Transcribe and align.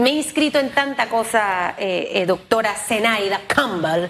me 0.00 0.10
he 0.10 0.14
inscrito 0.14 0.58
en 0.58 0.70
tanta 0.70 1.08
cosa, 1.08 1.74
eh, 1.78 2.10
eh, 2.14 2.26
doctora 2.26 2.74
Zenaida 2.74 3.40
Campbell, 3.46 4.08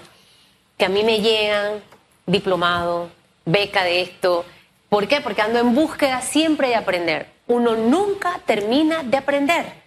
que 0.77 0.85
a 0.85 0.89
mí 0.89 1.03
me 1.03 1.21
llegan 1.21 1.83
diplomado, 2.25 3.09
beca 3.45 3.83
de 3.83 4.01
esto. 4.01 4.45
¿Por 4.89 5.07
qué? 5.07 5.21
Porque 5.21 5.41
ando 5.41 5.59
en 5.59 5.75
búsqueda 5.75 6.21
siempre 6.21 6.69
de 6.69 6.75
aprender. 6.75 7.27
Uno 7.47 7.75
nunca 7.75 8.39
termina 8.45 9.03
de 9.03 9.17
aprender. 9.17 9.81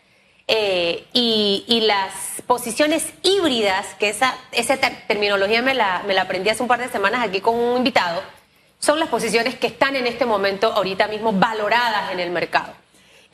Eh, 0.47 1.07
y, 1.13 1.81
las 1.87 2.13
posiciones 2.47 3.13
híbridas, 3.23 3.95
que 3.99 4.11
esa, 4.11 4.37
esa 4.53 4.77
terminología 5.07 5.63
me 5.63 5.75
la, 5.75 6.03
me 6.07 6.15
la 6.15 6.23
aprendí 6.23 6.51
hace 6.51 6.63
un 6.63 6.69
par 6.69 6.81
de 6.81 6.89
semanas 6.89 7.27
aquí 7.27 7.41
con 7.41 7.55
un 7.55 7.79
invitado, 7.79 8.23
son 8.79 9.01
las 9.01 9.09
posiciones 9.09 9.55
que 9.55 9.67
están 9.67 9.97
en 9.97 10.07
este 10.07 10.27
momento, 10.27 10.73
ahorita 10.73 11.09
mismo, 11.09 11.33
valoradas 11.33 12.13
en 12.13 12.21
el 12.21 12.31
mercado. 12.31 12.84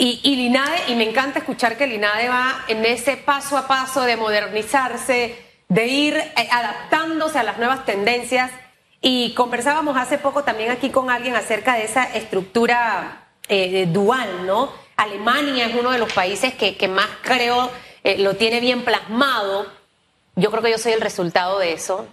Y, 0.02 0.18
y 0.22 0.34
Linade, 0.34 0.78
y 0.88 0.94
me 0.94 1.06
encanta 1.06 1.40
escuchar 1.40 1.76
que 1.76 1.86
Linade 1.86 2.30
va 2.30 2.64
en 2.68 2.82
ese 2.86 3.18
paso 3.18 3.58
a 3.58 3.68
paso 3.68 4.00
de 4.00 4.16
modernizarse, 4.16 5.36
de 5.68 5.86
ir 5.86 6.16
eh, 6.16 6.48
adaptándse 6.50 7.38
a 7.38 7.42
las 7.42 7.58
nuevas 7.58 7.84
tendencias. 7.84 8.50
Y 9.02 9.34
conversábamos 9.34 9.98
hace 9.98 10.16
poco 10.16 10.42
también 10.42 10.70
aquí 10.70 10.88
con 10.88 11.10
alguien 11.10 11.36
acerca 11.36 11.74
de 11.74 11.84
esa 11.84 12.04
estructura 12.16 13.28
eh, 13.46 13.84
dual, 13.90 14.46
¿no? 14.46 14.72
Alemania 14.96 15.66
es 15.66 15.74
uno 15.74 15.90
de 15.90 15.98
los 15.98 16.10
países 16.14 16.54
que, 16.54 16.78
que 16.78 16.88
más 16.88 17.08
creo 17.20 17.70
eh, 18.02 18.16
lo 18.16 18.36
tiene 18.36 18.60
bien 18.60 18.86
plasmado. 18.86 19.66
Yo 20.34 20.50
creo 20.50 20.62
que 20.62 20.70
yo 20.70 20.78
soy 20.78 20.92
el 20.92 21.02
resultado 21.02 21.58
de 21.58 21.74
eso. 21.74 22.08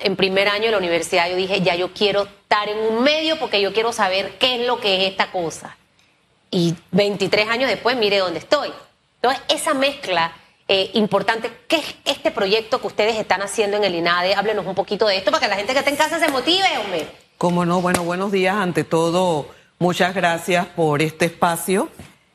en 0.00 0.16
primer 0.16 0.48
año 0.48 0.64
de 0.64 0.70
la 0.72 0.78
universidad 0.78 1.30
yo 1.30 1.36
dije, 1.36 1.60
ya 1.60 1.76
yo 1.76 1.92
quiero 1.92 2.24
estar 2.24 2.68
en 2.68 2.78
un 2.78 3.04
medio 3.04 3.38
porque 3.38 3.60
yo 3.60 3.72
quiero 3.72 3.92
saber 3.92 4.32
qué 4.40 4.60
es 4.60 4.66
lo 4.66 4.80
que 4.80 4.96
es 5.06 5.12
esta 5.12 5.30
cosa. 5.30 5.76
Y 6.54 6.72
23 6.92 7.48
años 7.48 7.68
después, 7.68 7.96
mire 7.96 8.18
dónde 8.18 8.38
estoy. 8.38 8.70
Entonces, 9.16 9.42
esa 9.48 9.74
mezcla 9.74 10.32
eh, 10.68 10.92
importante, 10.94 11.50
¿qué 11.66 11.78
es 11.78 11.96
este 12.04 12.30
proyecto 12.30 12.80
que 12.80 12.86
ustedes 12.86 13.16
están 13.16 13.42
haciendo 13.42 13.76
en 13.76 13.82
el 13.82 13.96
INADE? 13.96 14.36
Háblenos 14.36 14.64
un 14.64 14.76
poquito 14.76 15.08
de 15.08 15.16
esto 15.16 15.32
para 15.32 15.40
que 15.40 15.48
la 15.48 15.56
gente 15.56 15.72
que 15.72 15.80
está 15.80 15.90
en 15.90 15.96
casa 15.96 16.20
se 16.20 16.28
motive, 16.28 16.62
hombre. 16.80 17.08
Cómo 17.38 17.64
no, 17.64 17.80
bueno, 17.80 18.04
buenos 18.04 18.30
días. 18.30 18.54
Ante 18.54 18.84
todo, 18.84 19.48
muchas 19.80 20.14
gracias 20.14 20.64
por 20.66 21.02
este 21.02 21.24
espacio. 21.24 21.88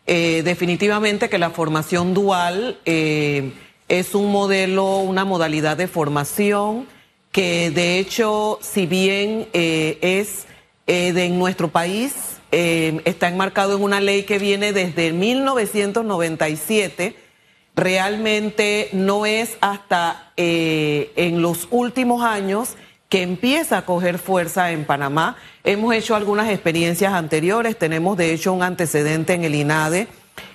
Eh, 0.05 0.41
definitivamente 0.43 1.29
que 1.29 1.37
la 1.37 1.51
formación 1.51 2.13
dual 2.13 2.77
eh, 2.83 3.53
es 3.87 4.15
un 4.15 4.33
modelo, 4.33 4.97
una 4.97 5.23
modalidad 5.23 5.77
de 5.77 5.87
formación 5.87 6.89
que 7.31 7.71
de 7.71 7.99
hecho, 7.99 8.59
si 8.61 8.85
bien 8.85 9.47
es 9.53 10.45
de 10.87 11.25
en 11.25 11.39
nuestro 11.39 11.69
país, 11.69 12.38
está 12.51 13.27
enmarcado 13.27 13.75
en 13.75 13.83
una 13.83 14.01
ley 14.01 14.23
que 14.23 14.39
viene 14.39 14.73
desde 14.73 15.13
1997 15.13 17.29
realmente 17.79 18.89
no 18.91 19.25
es 19.25 19.57
hasta 19.61 20.31
eh, 20.37 21.11
en 21.15 21.41
los 21.41 21.67
últimos 21.71 22.23
años 22.23 22.75
que 23.07 23.23
empieza 23.23 23.79
a 23.79 23.85
coger 23.85 24.19
fuerza 24.19 24.71
en 24.71 24.85
Panamá. 24.85 25.37
Hemos 25.63 25.95
hecho 25.95 26.15
algunas 26.15 26.49
experiencias 26.49 27.13
anteriores, 27.13 27.77
tenemos 27.77 28.17
de 28.17 28.33
hecho 28.33 28.53
un 28.53 28.61
antecedente 28.61 29.33
en 29.33 29.45
el 29.45 29.55
INADE 29.55 30.07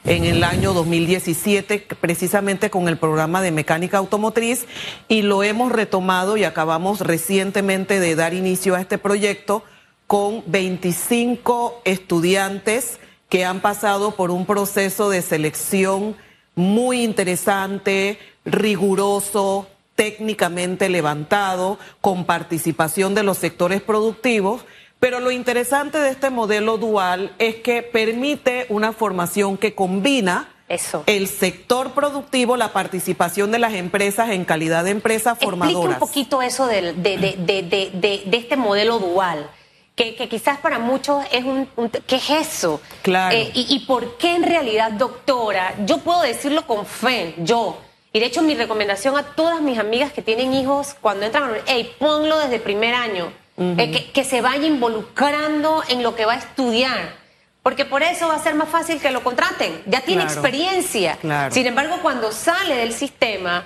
en 0.04 0.24
el 0.24 0.44
año 0.44 0.72
2017, 0.72 1.86
precisamente 2.00 2.70
con 2.70 2.88
el 2.88 2.96
programa 2.96 3.42
de 3.42 3.50
mecánica 3.50 3.98
automotriz, 3.98 4.66
y 5.08 5.22
lo 5.22 5.42
hemos 5.42 5.72
retomado 5.72 6.36
y 6.36 6.44
acabamos 6.44 7.00
recientemente 7.00 8.00
de 8.00 8.14
dar 8.14 8.32
inicio 8.32 8.76
a 8.76 8.80
este 8.80 8.96
proyecto 8.96 9.62
con 10.06 10.42
25 10.46 11.82
estudiantes 11.84 12.98
que 13.28 13.44
han 13.44 13.60
pasado 13.60 14.12
por 14.12 14.30
un 14.30 14.46
proceso 14.46 15.10
de 15.10 15.22
selección 15.22 16.16
muy 16.54 17.02
interesante, 17.02 18.18
riguroso, 18.44 19.66
técnicamente 19.96 20.88
levantado, 20.88 21.78
con 22.00 22.26
participación 22.26 23.14
de 23.14 23.22
los 23.22 23.38
sectores 23.38 23.82
productivos. 23.82 24.64
Pero 25.00 25.20
lo 25.20 25.30
interesante 25.30 25.98
de 25.98 26.10
este 26.10 26.30
modelo 26.30 26.78
dual 26.78 27.34
es 27.38 27.56
que 27.56 27.82
permite 27.82 28.66
una 28.68 28.92
formación 28.92 29.56
que 29.56 29.74
combina 29.74 30.50
el 31.06 31.28
sector 31.28 31.92
productivo, 31.92 32.56
la 32.56 32.72
participación 32.72 33.50
de 33.50 33.58
las 33.58 33.74
empresas 33.74 34.30
en 34.30 34.44
calidad 34.44 34.84
de 34.84 34.90
empresas 34.90 35.38
formadoras. 35.38 35.74
Explica 35.74 35.94
un 35.94 36.08
poquito 36.08 36.42
eso 36.42 36.66
de, 36.66 36.92
de 36.94 38.28
este 38.32 38.56
modelo 38.56 38.98
dual 38.98 39.50
que, 39.94 40.28
quizás 40.28 40.58
para 40.58 40.78
muchos 40.78 41.24
es 41.30 41.44
un, 41.44 41.68
¿qué 42.06 42.16
es 42.16 42.30
eso? 42.30 42.80
Claro. 43.02 43.36
Eh, 43.36 43.50
y, 43.54 43.80
por 43.80 44.16
qué 44.16 44.34
en 44.34 44.42
realidad, 44.42 44.92
doctora, 44.92 45.74
yo 45.84 45.98
puedo 45.98 46.22
decirlo 46.22 46.66
con 46.66 46.84
fe, 46.84 47.34
yo, 47.38 47.80
y 48.12 48.20
de 48.20 48.26
hecho 48.26 48.42
mi 48.42 48.54
recomendación 48.54 49.16
a 49.16 49.22
todas 49.22 49.60
mis 49.60 49.78
amigas 49.78 50.12
que 50.12 50.22
tienen 50.22 50.52
hijos, 50.54 50.96
cuando 51.00 51.26
entran 51.26 51.44
a 51.44 51.56
hey, 51.66 51.94
ponlo 51.98 52.38
desde 52.38 52.56
el 52.56 52.62
primer 52.62 52.94
año, 52.94 53.32
eh, 53.56 54.10
que, 54.12 54.24
se 54.24 54.40
vaya 54.40 54.66
involucrando 54.66 55.82
en 55.88 56.02
lo 56.02 56.16
que 56.16 56.24
va 56.24 56.34
a 56.34 56.38
estudiar. 56.38 57.22
Porque 57.62 57.84
por 57.84 58.02
eso 58.02 58.28
va 58.28 58.34
a 58.34 58.38
ser 58.38 58.54
más 58.54 58.68
fácil 58.68 59.00
que 59.00 59.10
lo 59.10 59.22
contraten. 59.22 59.82
Ya 59.86 60.00
tiene 60.02 60.22
experiencia. 60.22 61.16
Claro. 61.16 61.54
Sin 61.54 61.66
embargo, 61.66 61.98
cuando 62.02 62.30
sale 62.30 62.76
del 62.76 62.92
sistema, 62.92 63.64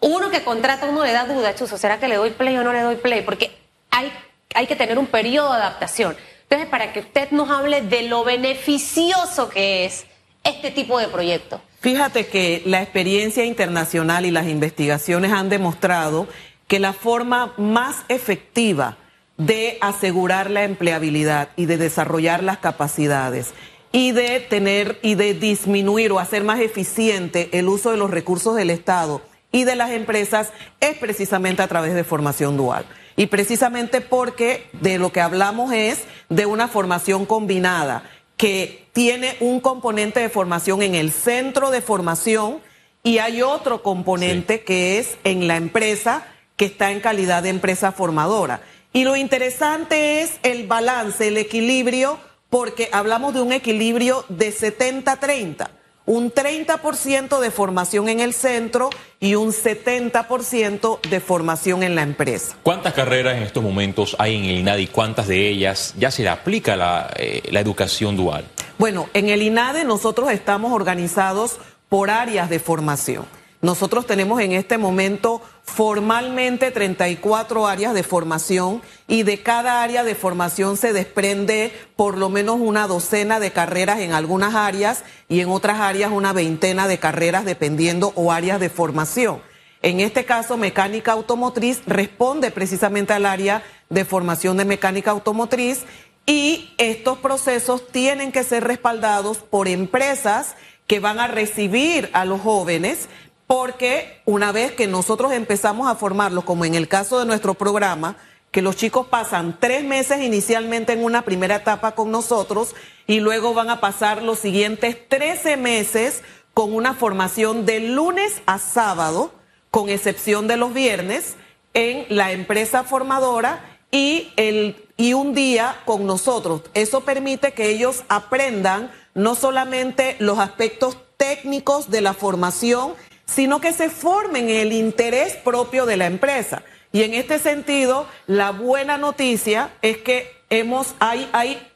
uno 0.00 0.30
que 0.30 0.42
contrata, 0.42 0.86
uno 0.86 1.04
le 1.04 1.12
da 1.12 1.26
duda, 1.26 1.54
Chuzo, 1.54 1.78
¿será 1.78 2.00
que 2.00 2.08
le 2.08 2.16
doy 2.16 2.30
play 2.30 2.56
o 2.56 2.64
no 2.64 2.72
le 2.72 2.80
doy 2.80 2.96
play? 2.96 3.22
Porque 3.22 3.56
hay 3.90 4.12
hay 4.54 4.66
que 4.66 4.76
tener 4.76 4.98
un 4.98 5.06
periodo 5.06 5.52
de 5.52 5.58
adaptación. 5.58 6.16
Entonces, 6.42 6.68
para 6.68 6.92
que 6.92 7.00
usted 7.00 7.30
nos 7.30 7.50
hable 7.50 7.82
de 7.82 8.02
lo 8.02 8.24
beneficioso 8.24 9.48
que 9.50 9.84
es 9.84 10.06
este 10.44 10.70
tipo 10.70 10.98
de 10.98 11.08
proyecto. 11.08 11.60
Fíjate 11.80 12.26
que 12.26 12.62
la 12.64 12.82
experiencia 12.82 13.44
internacional 13.44 14.26
y 14.26 14.30
las 14.30 14.46
investigaciones 14.46 15.32
han 15.32 15.48
demostrado 15.48 16.26
que 16.66 16.78
la 16.78 16.92
forma 16.92 17.52
más 17.56 18.04
efectiva 18.08 18.96
de 19.36 19.78
asegurar 19.80 20.50
la 20.50 20.64
empleabilidad 20.64 21.50
y 21.56 21.66
de 21.66 21.76
desarrollar 21.76 22.42
las 22.42 22.58
capacidades 22.58 23.54
y 23.92 24.12
de 24.12 24.40
tener 24.40 24.98
y 25.02 25.14
de 25.14 25.34
disminuir 25.34 26.12
o 26.12 26.18
hacer 26.18 26.44
más 26.44 26.60
eficiente 26.60 27.48
el 27.52 27.68
uso 27.68 27.90
de 27.90 27.96
los 27.96 28.10
recursos 28.10 28.56
del 28.56 28.70
Estado 28.70 29.22
y 29.52 29.64
de 29.64 29.76
las 29.76 29.90
empresas 29.92 30.52
es 30.80 30.98
precisamente 30.98 31.62
a 31.62 31.68
través 31.68 31.94
de 31.94 32.04
formación 32.04 32.56
dual. 32.56 32.84
Y 33.18 33.26
precisamente 33.26 34.00
porque 34.00 34.70
de 34.74 34.96
lo 34.96 35.10
que 35.10 35.20
hablamos 35.20 35.72
es 35.72 36.04
de 36.28 36.46
una 36.46 36.68
formación 36.68 37.26
combinada 37.26 38.08
que 38.36 38.86
tiene 38.92 39.36
un 39.40 39.58
componente 39.58 40.20
de 40.20 40.28
formación 40.28 40.82
en 40.82 40.94
el 40.94 41.10
centro 41.10 41.72
de 41.72 41.80
formación 41.80 42.60
y 43.02 43.18
hay 43.18 43.42
otro 43.42 43.82
componente 43.82 44.62
que 44.62 45.00
es 45.00 45.18
en 45.24 45.48
la 45.48 45.56
empresa 45.56 46.28
que 46.54 46.66
está 46.66 46.92
en 46.92 47.00
calidad 47.00 47.42
de 47.42 47.48
empresa 47.48 47.90
formadora. 47.90 48.60
Y 48.92 49.02
lo 49.02 49.16
interesante 49.16 50.22
es 50.22 50.38
el 50.44 50.68
balance, 50.68 51.26
el 51.26 51.38
equilibrio, 51.38 52.20
porque 52.50 52.88
hablamos 52.92 53.34
de 53.34 53.40
un 53.40 53.50
equilibrio 53.50 54.24
de 54.28 54.54
70-30 54.54 55.70
un 56.08 56.32
30% 56.32 57.38
de 57.38 57.50
formación 57.50 58.08
en 58.08 58.20
el 58.20 58.32
centro 58.32 58.88
y 59.20 59.34
un 59.34 59.50
70% 59.50 61.00
de 61.02 61.20
formación 61.20 61.82
en 61.82 61.94
la 61.94 62.02
empresa. 62.02 62.56
¿Cuántas 62.62 62.94
carreras 62.94 63.36
en 63.36 63.42
estos 63.42 63.62
momentos 63.62 64.16
hay 64.18 64.36
en 64.36 64.44
el 64.46 64.56
INADE 64.56 64.82
y 64.82 64.86
cuántas 64.86 65.28
de 65.28 65.46
ellas 65.46 65.94
ya 65.98 66.10
se 66.10 66.22
le 66.22 66.30
aplica 66.30 66.76
la, 66.76 67.12
eh, 67.16 67.42
la 67.50 67.60
educación 67.60 68.16
dual? 68.16 68.46
Bueno, 68.78 69.10
en 69.12 69.28
el 69.28 69.42
INADE 69.42 69.84
nosotros 69.84 70.30
estamos 70.30 70.72
organizados 70.72 71.58
por 71.90 72.08
áreas 72.08 72.48
de 72.48 72.58
formación. 72.58 73.26
Nosotros 73.60 74.06
tenemos 74.06 74.40
en 74.40 74.52
este 74.52 74.78
momento 74.78 75.42
formalmente 75.68 76.70
34 76.70 77.66
áreas 77.66 77.94
de 77.94 78.02
formación 78.02 78.82
y 79.06 79.22
de 79.22 79.42
cada 79.42 79.82
área 79.82 80.02
de 80.02 80.14
formación 80.14 80.76
se 80.76 80.92
desprende 80.92 81.72
por 81.94 82.16
lo 82.16 82.30
menos 82.30 82.56
una 82.58 82.86
docena 82.86 83.38
de 83.38 83.52
carreras 83.52 84.00
en 84.00 84.12
algunas 84.12 84.54
áreas 84.54 85.04
y 85.28 85.40
en 85.40 85.50
otras 85.50 85.78
áreas 85.78 86.10
una 86.10 86.32
veintena 86.32 86.88
de 86.88 86.98
carreras 86.98 87.44
dependiendo 87.44 88.12
o 88.16 88.32
áreas 88.32 88.58
de 88.58 88.70
formación. 88.70 89.40
En 89.82 90.00
este 90.00 90.24
caso, 90.24 90.56
mecánica 90.56 91.12
automotriz 91.12 91.82
responde 91.86 92.50
precisamente 92.50 93.12
al 93.12 93.26
área 93.26 93.62
de 93.90 94.04
formación 94.04 94.56
de 94.56 94.64
mecánica 94.64 95.12
automotriz 95.12 95.84
y 96.26 96.74
estos 96.78 97.18
procesos 97.18 97.86
tienen 97.86 98.32
que 98.32 98.42
ser 98.42 98.64
respaldados 98.64 99.38
por 99.38 99.68
empresas 99.68 100.56
que 100.88 100.98
van 100.98 101.20
a 101.20 101.28
recibir 101.28 102.10
a 102.14 102.24
los 102.24 102.40
jóvenes 102.40 103.08
porque 103.48 104.20
una 104.26 104.52
vez 104.52 104.72
que 104.72 104.86
nosotros 104.86 105.32
empezamos 105.32 105.90
a 105.90 105.96
formarlos, 105.96 106.44
como 106.44 106.66
en 106.66 106.74
el 106.74 106.86
caso 106.86 107.18
de 107.18 107.24
nuestro 107.24 107.54
programa, 107.54 108.16
que 108.50 108.60
los 108.62 108.76
chicos 108.76 109.06
pasan 109.06 109.56
tres 109.58 109.84
meses 109.84 110.20
inicialmente 110.20 110.92
en 110.92 111.02
una 111.02 111.22
primera 111.22 111.56
etapa 111.56 111.92
con 111.92 112.10
nosotros 112.10 112.76
y 113.06 113.20
luego 113.20 113.54
van 113.54 113.70
a 113.70 113.80
pasar 113.80 114.22
los 114.22 114.38
siguientes 114.38 114.96
13 115.08 115.56
meses 115.56 116.22
con 116.52 116.74
una 116.74 116.92
formación 116.92 117.64
de 117.64 117.80
lunes 117.80 118.42
a 118.44 118.58
sábado, 118.58 119.32
con 119.70 119.88
excepción 119.88 120.46
de 120.46 120.58
los 120.58 120.74
viernes, 120.74 121.36
en 121.72 122.04
la 122.10 122.32
empresa 122.32 122.84
formadora 122.84 123.78
y, 123.90 124.30
el, 124.36 124.76
y 124.98 125.14
un 125.14 125.34
día 125.34 125.80
con 125.86 126.06
nosotros. 126.06 126.62
Eso 126.74 127.00
permite 127.00 127.52
que 127.52 127.70
ellos 127.70 128.04
aprendan 128.08 128.90
no 129.14 129.34
solamente 129.34 130.16
los 130.18 130.38
aspectos 130.38 130.98
técnicos 131.16 131.90
de 131.90 132.02
la 132.02 132.12
formación, 132.12 132.94
sino 133.28 133.60
que 133.60 133.72
se 133.72 133.90
formen 133.90 134.48
en 134.48 134.56
el 134.56 134.72
interés 134.72 135.34
propio 135.34 135.86
de 135.86 135.96
la 135.96 136.06
empresa. 136.06 136.62
Y 136.92 137.02
en 137.02 137.14
este 137.14 137.38
sentido, 137.38 138.06
la 138.26 138.50
buena 138.50 138.96
noticia 138.96 139.70
es 139.82 139.98
que 139.98 140.32
hemos, 140.48 140.94
hay, 140.98 141.28
hay 141.32 141.70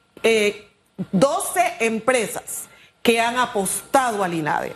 12 1.12 1.60
eh, 1.60 1.72
empresas 1.80 2.64
que 3.02 3.20
han 3.20 3.38
apostado 3.38 4.24
al 4.24 4.34
INADE. 4.34 4.72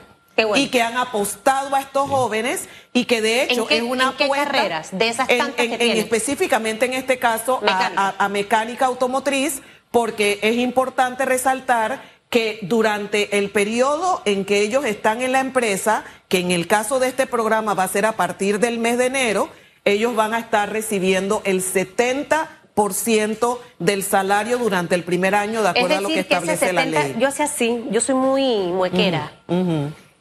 Y 0.56 0.69
que 0.69 0.82
han 0.82 0.99
apostado 0.99 1.75
a 1.75 1.81
estos 1.81 2.11
jóvenes 2.11 2.69
y 2.93 3.06
que 3.06 3.23
de 3.23 3.44
hecho 3.44 3.67
es 3.70 3.81
una 3.81 4.08
¿en 4.08 4.17
qué 4.19 4.28
carreras 4.28 4.90
de 4.93 5.08
esas 5.08 5.28
tantas 5.28 5.64
en, 5.64 5.78
que 5.78 5.99
específicamente 5.99 6.84
en 6.84 6.93
este 6.93 7.19
caso 7.19 7.62
a 7.64 8.28
mecánica 8.28 8.84
automotriz 8.84 9.62
porque 9.90 10.38
es 10.43 10.56
importante 10.56 11.25
resaltar 11.25 12.02
que 12.31 12.58
durante 12.62 13.38
el 13.38 13.50
periodo 13.50 14.23
en 14.25 14.44
que 14.44 14.61
ellos 14.61 14.84
están 14.84 15.23
en 15.23 15.32
la 15.32 15.40
empresa, 15.40 16.05
que 16.28 16.38
en 16.38 16.50
el 16.50 16.67
caso 16.67 16.99
de 16.99 17.08
este 17.08 17.26
programa 17.26 17.75
va 17.75 17.84
a 17.84 17.88
ser 17.88 18.05
a 18.06 18.12
partir 18.12 18.58
del 18.58 18.78
mes 18.78 18.99
de 18.99 19.06
enero, 19.06 19.49
ellos 19.84 20.17
van 20.17 20.34
a 20.34 20.40
estar 20.40 20.70
recibiendo 20.70 21.40
el 21.44 21.62
70% 21.62 23.58
del 23.78 24.02
salario 24.02 24.58
durante 24.58 24.94
el 24.96 25.05
primer 25.05 25.34
año, 25.34 25.62
de 25.62 25.69
acuerdo 25.69 25.99
a 25.99 26.00
lo 26.00 26.08
que 26.08 26.20
establece 26.20 26.73
la 26.73 26.84
ley. 26.84 27.14
Yo 27.19 27.31
sé 27.31 27.44
así, 27.44 27.84
yo 27.90 28.00
soy 28.00 28.17
muy 28.17 28.67
muequera. 28.73 29.32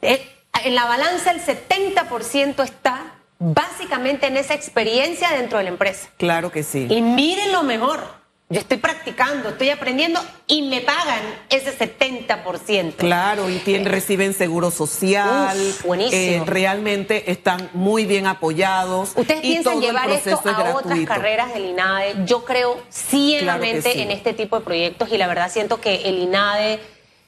Eh, 0.02 0.30
en 0.64 0.76
la 0.76 0.86
balanza 0.86 1.32
el 1.32 1.42
70% 1.42 2.64
está 2.64 3.16
básicamente 3.40 4.28
en 4.28 4.38
esa 4.38 4.54
experiencia 4.54 5.32
dentro 5.32 5.58
de 5.58 5.66
la 5.66 5.72
empresa. 5.72 6.10
Claro 6.18 6.52
que 6.52 6.64
sí. 6.64 6.88
Y 6.90 7.02
miren 7.02 7.52
lo 7.52 7.64
mejor 7.64 8.25
yo 8.48 8.60
estoy 8.60 8.78
practicando, 8.78 9.50
estoy 9.50 9.72
aprendiendo 9.72 10.20
y 10.46 10.62
me 10.62 10.82
pagan 10.82 11.20
ese 11.50 11.76
70%. 11.76 12.96
Claro, 12.98 13.50
y 13.50 13.58
tienen, 13.58 13.88
reciben 13.88 14.36
seguro 14.36 14.70
social. 14.70 15.58
buenísimo. 15.84 16.22
Eh, 16.22 16.44
realmente 16.46 17.32
están 17.32 17.72
muy 17.74 18.06
bien 18.06 18.28
apoyados. 18.28 19.14
¿Ustedes 19.16 19.42
piensan 19.42 19.82
llevar 19.82 20.12
esto 20.12 20.40
a 20.46 20.76
otras 20.76 21.00
carreras 21.08 21.56
del 21.56 21.66
INADE? 21.66 22.18
Yo 22.26 22.46
creo 22.46 22.80
ciegamente 22.92 24.04
en 24.04 24.12
este 24.12 24.34
tipo 24.34 24.60
de 24.60 24.66
proyectos 24.66 25.12
y 25.12 25.18
la 25.18 25.26
verdad 25.26 25.52
siento 25.52 25.82
que 25.82 26.08
el 26.08 26.20
INADE 26.20 26.80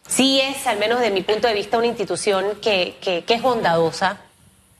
sí 0.07 0.39
es, 0.39 0.67
al 0.67 0.77
menos 0.77 0.99
de 0.99 1.09
mi 1.09 1.21
punto 1.21 1.47
de 1.47 1.55
vista, 1.55 1.79
una 1.79 1.87
institución 1.87 2.45
que, 2.61 2.95
que, 3.01 3.23
es 3.27 3.41
bondadosa. 3.41 4.21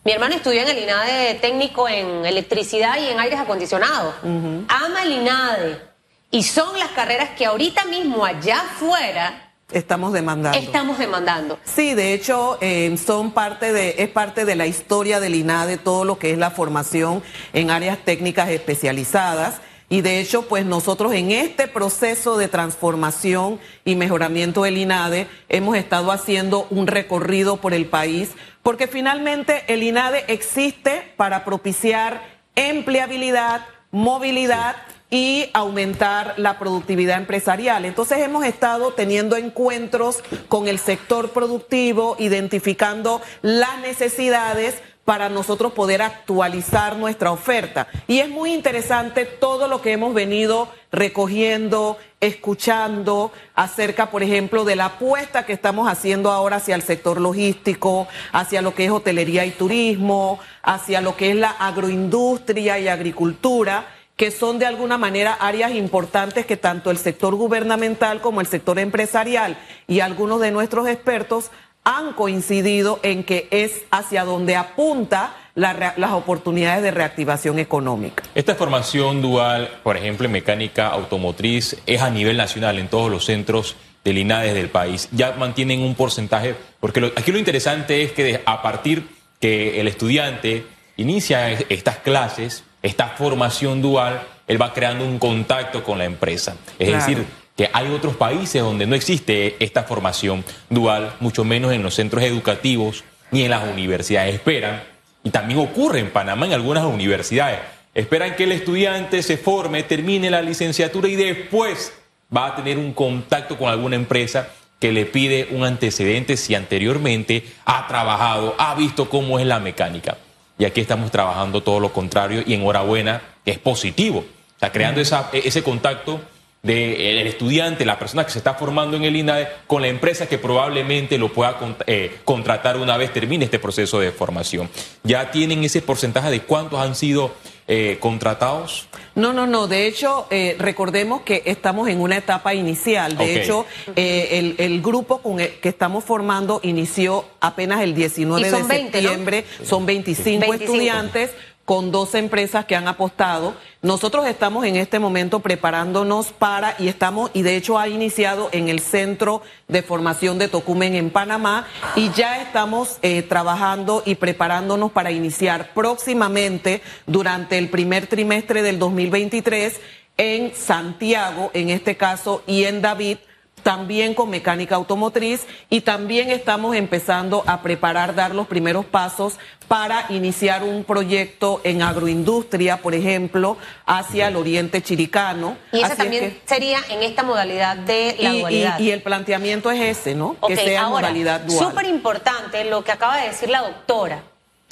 Mi 0.03 0.11
hermano 0.11 0.35
estudió 0.35 0.61
en 0.61 0.67
el 0.67 0.77
INADE 0.77 1.33
técnico 1.41 1.89
en 1.89 2.27
electricidad 2.27 2.99
y 2.99 3.07
en 3.07 3.19
aires 3.19 3.39
acondicionados. 3.39 4.13
Ama 4.23 5.01
el 5.03 5.11
INADE 5.13 5.96
y 6.37 6.43
son 6.43 6.77
las 6.77 6.89
carreras 6.89 7.31
que 7.31 7.47
ahorita 7.47 7.85
mismo 7.85 8.23
allá 8.23 8.61
afuera 8.61 9.43
Estamos 9.71 10.13
demandando. 10.13 10.57
Estamos 10.57 10.97
demandando. 10.97 11.59
Sí, 11.65 11.93
de 11.93 12.13
hecho, 12.13 12.57
eh, 12.61 12.95
son 12.95 13.31
parte 13.31 13.73
de, 13.73 13.95
es 13.97 14.07
parte 14.07 14.45
de 14.45 14.55
la 14.55 14.65
historia 14.65 15.19
del 15.19 15.35
INADE, 15.35 15.77
todo 15.77 16.05
lo 16.05 16.17
que 16.19 16.31
es 16.31 16.37
la 16.37 16.51
formación 16.51 17.21
en 17.51 17.69
áreas 17.69 17.97
técnicas 17.97 18.47
especializadas. 18.49 19.59
Y 19.89 19.99
de 19.99 20.21
hecho, 20.21 20.43
pues 20.43 20.65
nosotros 20.65 21.11
en 21.11 21.31
este 21.31 21.67
proceso 21.67 22.37
de 22.37 22.47
transformación 22.47 23.59
y 23.83 23.97
mejoramiento 23.97 24.63
del 24.63 24.77
INADE 24.77 25.27
hemos 25.49 25.75
estado 25.75 26.13
haciendo 26.13 26.65
un 26.69 26.87
recorrido 26.87 27.57
por 27.57 27.73
el 27.73 27.87
país, 27.87 28.29
porque 28.63 28.87
finalmente 28.87 29.65
el 29.67 29.83
INADE 29.83 30.23
existe 30.29 31.13
para 31.17 31.43
propiciar 31.43 32.21
empleabilidad, 32.55 33.65
movilidad 33.91 34.77
y 35.09 35.49
aumentar 35.53 36.33
la 36.37 36.59
productividad 36.59 37.17
empresarial. 37.17 37.85
Entonces 37.85 38.19
hemos 38.19 38.45
estado 38.45 38.91
teniendo 38.93 39.37
encuentros 39.37 40.23
con 40.49 40.67
el 40.67 40.79
sector 40.79 41.31
productivo, 41.31 42.15
identificando 42.19 43.21
las 43.41 43.79
necesidades 43.79 44.81
para 45.05 45.29
nosotros 45.29 45.71
poder 45.71 46.01
actualizar 46.01 46.97
nuestra 46.97 47.31
oferta. 47.31 47.87
Y 48.09 48.19
es 48.19 48.27
muy 48.27 48.53
interesante 48.53 49.23
todo 49.23 49.69
lo 49.69 49.81
que 49.81 49.93
hemos 49.93 50.13
venido 50.13 50.67
recogiendo, 50.91 51.97
escuchando 52.19 53.31
acerca, 53.55 54.11
por 54.11 54.21
ejemplo, 54.21 54.65
de 54.65 54.75
la 54.75 54.87
apuesta 54.87 55.45
que 55.45 55.53
estamos 55.53 55.89
haciendo 55.89 56.29
ahora 56.29 56.57
hacia 56.57 56.75
el 56.75 56.81
sector 56.81 57.21
logístico, 57.21 58.09
hacia 58.33 58.61
lo 58.61 58.75
que 58.75 58.83
es 58.83 58.91
hotelería 58.91 59.45
y 59.45 59.51
turismo, 59.51 60.39
hacia 60.61 60.99
lo 60.99 61.15
que 61.15 61.29
es 61.29 61.37
la 61.37 61.51
agroindustria 61.51 62.77
y 62.77 62.89
agricultura 62.89 63.87
que 64.17 64.31
son 64.31 64.57
de 64.57 64.65
alguna 64.65 64.97
manera 64.97 65.33
áreas 65.33 65.73
importantes 65.73 66.45
que 66.45 66.57
tanto 66.57 66.89
el 66.91 66.97
sector 66.97 67.35
gubernamental 67.35 68.19
como 68.19 68.41
el 68.41 68.47
sector 68.47 68.79
empresarial 68.79 69.57
y 69.87 69.99
algunos 69.99 70.41
de 70.41 70.51
nuestros 70.51 70.87
expertos 70.87 71.51
han 71.83 72.13
coincidido 72.13 72.99
en 73.03 73.23
que 73.23 73.47
es 73.51 73.83
hacia 73.91 74.25
donde 74.25 74.57
apunta 74.57 75.35
las 75.55 76.11
oportunidades 76.11 76.83
de 76.83 76.91
reactivación 76.91 77.59
económica. 77.59 78.23
Esta 78.35 78.55
formación 78.55 79.21
dual, 79.21 79.79
por 79.83 79.95
ejemplo, 79.95 80.25
en 80.25 80.33
mecánica 80.33 80.87
automotriz, 80.89 81.77
es 81.85 82.01
a 82.01 82.09
nivel 82.09 82.37
nacional 82.37 82.77
en 82.77 82.89
todos 82.89 83.09
los 83.09 83.25
centros 83.25 83.75
del 84.03 84.17
INADES 84.17 84.53
del 84.53 84.69
país. 84.69 85.07
Ya 85.11 85.31
mantienen 85.33 85.81
un 85.81 85.95
porcentaje, 85.95 86.55
porque 86.79 87.11
aquí 87.15 87.31
lo 87.31 87.39
interesante 87.39 88.03
es 88.03 88.11
que 88.11 88.41
a 88.45 88.61
partir 88.61 89.07
que 89.39 89.79
el 89.79 89.87
estudiante 89.87 90.65
inicia 90.97 91.51
estas 91.51 91.97
clases, 91.99 92.63
esta 92.81 93.09
formación 93.09 93.81
dual, 93.81 94.21
él 94.47 94.61
va 94.61 94.73
creando 94.73 95.05
un 95.05 95.19
contacto 95.19 95.83
con 95.83 95.97
la 95.97 96.05
empresa. 96.05 96.55
Es 96.79 96.91
decir, 96.91 97.25
que 97.55 97.69
hay 97.73 97.87
otros 97.89 98.15
países 98.15 98.61
donde 98.61 98.85
no 98.85 98.95
existe 98.95 99.55
esta 99.59 99.83
formación 99.83 100.45
dual, 100.69 101.13
mucho 101.19 101.43
menos 101.43 101.73
en 101.73 101.83
los 101.83 101.95
centros 101.95 102.23
educativos 102.23 103.03
ni 103.31 103.43
en 103.43 103.51
las 103.51 103.67
universidades. 103.67 104.35
Esperan, 104.35 104.83
y 105.23 105.31
también 105.31 105.59
ocurre 105.59 105.99
en 105.99 106.11
Panamá 106.11 106.45
en 106.45 106.53
algunas 106.53 106.85
universidades, 106.85 107.59
esperan 107.93 108.35
que 108.35 108.43
el 108.43 108.51
estudiante 108.51 109.23
se 109.23 109.37
forme, 109.37 109.83
termine 109.83 110.29
la 110.29 110.41
licenciatura 110.41 111.07
y 111.09 111.15
después 111.15 111.93
va 112.35 112.47
a 112.47 112.55
tener 112.55 112.77
un 112.77 112.93
contacto 112.93 113.57
con 113.57 113.69
alguna 113.69 113.95
empresa 113.95 114.49
que 114.79 114.91
le 114.91 115.05
pide 115.05 115.47
un 115.51 115.63
antecedente 115.63 116.37
si 116.37 116.53
anteriormente 116.53 117.43
ha 117.65 117.87
trabajado, 117.87 118.55
ha 118.59 118.75
visto 118.75 119.09
cómo 119.09 119.39
es 119.39 119.47
la 119.47 119.59
mecánica. 119.59 120.17
Y 120.59 120.65
aquí 120.65 120.81
estamos 120.81 121.11
trabajando 121.11 121.61
todo 121.61 121.79
lo 121.79 121.93
contrario 121.93 122.43
y 122.45 122.53
enhorabuena, 122.53 123.21
que 123.45 123.51
es 123.51 123.59
positivo. 123.59 124.25
Está 124.53 124.71
creando 124.71 125.01
esa, 125.01 125.29
ese 125.33 125.63
contacto 125.63 126.19
del 126.63 127.27
estudiante, 127.27 127.85
la 127.85 127.99
persona 127.99 128.25
que 128.25 128.31
se 128.31 128.39
está 128.39 128.55
formando 128.55 128.97
en 128.97 129.03
el 129.03 129.15
INADE, 129.15 129.47
con 129.67 129.81
la 129.81 129.87
empresa 129.87 130.27
que 130.27 130.37
probablemente 130.37 131.17
lo 131.17 131.31
pueda 131.31 131.57
eh, 131.85 132.17
contratar 132.25 132.77
una 132.77 132.97
vez 132.97 133.13
termine 133.13 133.45
este 133.45 133.59
proceso 133.59 133.99
de 133.99 134.11
formación. 134.11 134.69
¿Ya 135.03 135.31
tienen 135.31 135.63
ese 135.63 135.81
porcentaje 135.81 136.29
de 136.31 136.41
cuántos 136.41 136.79
han 136.79 136.95
sido 136.95 137.33
eh, 137.67 137.97
contratados? 137.99 138.87
No, 139.15 139.33
no, 139.33 139.45
no. 139.45 139.67
De 139.67 139.87
hecho, 139.87 140.27
eh, 140.29 140.55
recordemos 140.57 141.21
que 141.21 141.43
estamos 141.45 141.89
en 141.89 141.99
una 141.99 142.17
etapa 142.17 142.53
inicial. 142.53 143.17
De 143.17 143.41
hecho, 143.41 143.65
eh, 143.95 144.55
el, 144.57 144.81
grupo 144.81 145.17
con 145.21 145.37
que 145.37 145.59
estamos 145.63 146.03
formando 146.03 146.61
inició 146.63 147.25
apenas 147.41 147.81
el 147.81 147.93
19 147.93 148.51
de 148.51 148.63
septiembre. 148.63 149.45
Son 149.63 149.85
25, 149.85 150.53
estudiantes 150.53 151.31
con 151.67 151.91
dos 151.91 152.15
empresas 152.15 152.63
que 152.63 152.77
han 152.77 152.87
apostado. 152.87 153.53
Nosotros 153.81 154.25
estamos 154.25 154.65
en 154.65 154.77
este 154.77 154.99
momento 154.99 155.41
preparándonos 155.41 156.27
para, 156.27 156.77
y 156.79 156.87
estamos, 156.87 157.29
y 157.33 157.41
de 157.41 157.57
hecho 157.57 157.77
ha 157.77 157.89
iniciado 157.89 158.47
en 158.53 158.69
el 158.69 158.79
Centro 158.79 159.41
de 159.67 159.83
Formación 159.83 160.39
de 160.39 160.47
Tocumen 160.47 160.95
en 160.95 161.09
Panamá, 161.09 161.67
y 161.97 162.09
ya 162.11 162.41
estamos 162.41 162.99
eh, 163.01 163.21
trabajando 163.21 164.01
y 164.05 164.15
preparándonos 164.15 164.93
para 164.93 165.11
iniciar 165.11 165.73
próximamente 165.73 166.81
durante 167.05 167.57
el 167.57 167.67
primer 167.67 168.07
trimestre 168.07 168.61
del 168.61 168.79
2023 168.79 169.81
en 170.15 170.55
Santiago, 170.55 171.51
en 171.53 171.69
este 171.69 171.97
caso, 171.97 172.43
y 172.47 172.63
en 172.63 172.81
David, 172.81 173.17
también 173.63 174.13
con 174.13 174.29
mecánica 174.29 174.75
automotriz 174.75 175.45
y 175.69 175.81
también 175.81 176.29
estamos 176.29 176.75
empezando 176.75 177.43
a 177.47 177.61
preparar, 177.61 178.15
dar 178.15 178.33
los 178.33 178.47
primeros 178.47 178.85
pasos 178.85 179.37
para 179.67 180.05
iniciar 180.09 180.63
un 180.63 180.83
proyecto 180.83 181.59
en 181.63 181.81
agroindustria, 181.81 182.77
por 182.77 182.95
ejemplo, 182.95 183.57
hacia 183.85 184.29
el 184.29 184.37
oriente 184.37 184.81
chiricano. 184.81 185.57
Y 185.73 185.81
eso 185.81 185.95
también 185.95 186.39
sería 186.45 186.79
en 186.89 187.03
esta 187.03 187.23
modalidad 187.23 187.75
de 187.75 188.15
la 188.19 188.33
y, 188.33 188.39
dualidad. 188.39 188.79
Y, 188.79 188.91
el 188.91 189.01
planteamiento 189.01 189.69
es 189.71 189.97
ese, 189.97 190.15
¿no? 190.15 190.37
que 190.47 190.55
sea 190.55 190.87
modalidad 190.87 191.41
dual. 191.41 191.69
Súper 191.69 191.85
importante 191.85 192.63
lo 192.65 192.83
que 192.83 192.91
acaba 192.91 193.17
de 193.17 193.27
decir 193.27 193.49
la 193.49 193.61
doctora. 193.61 194.23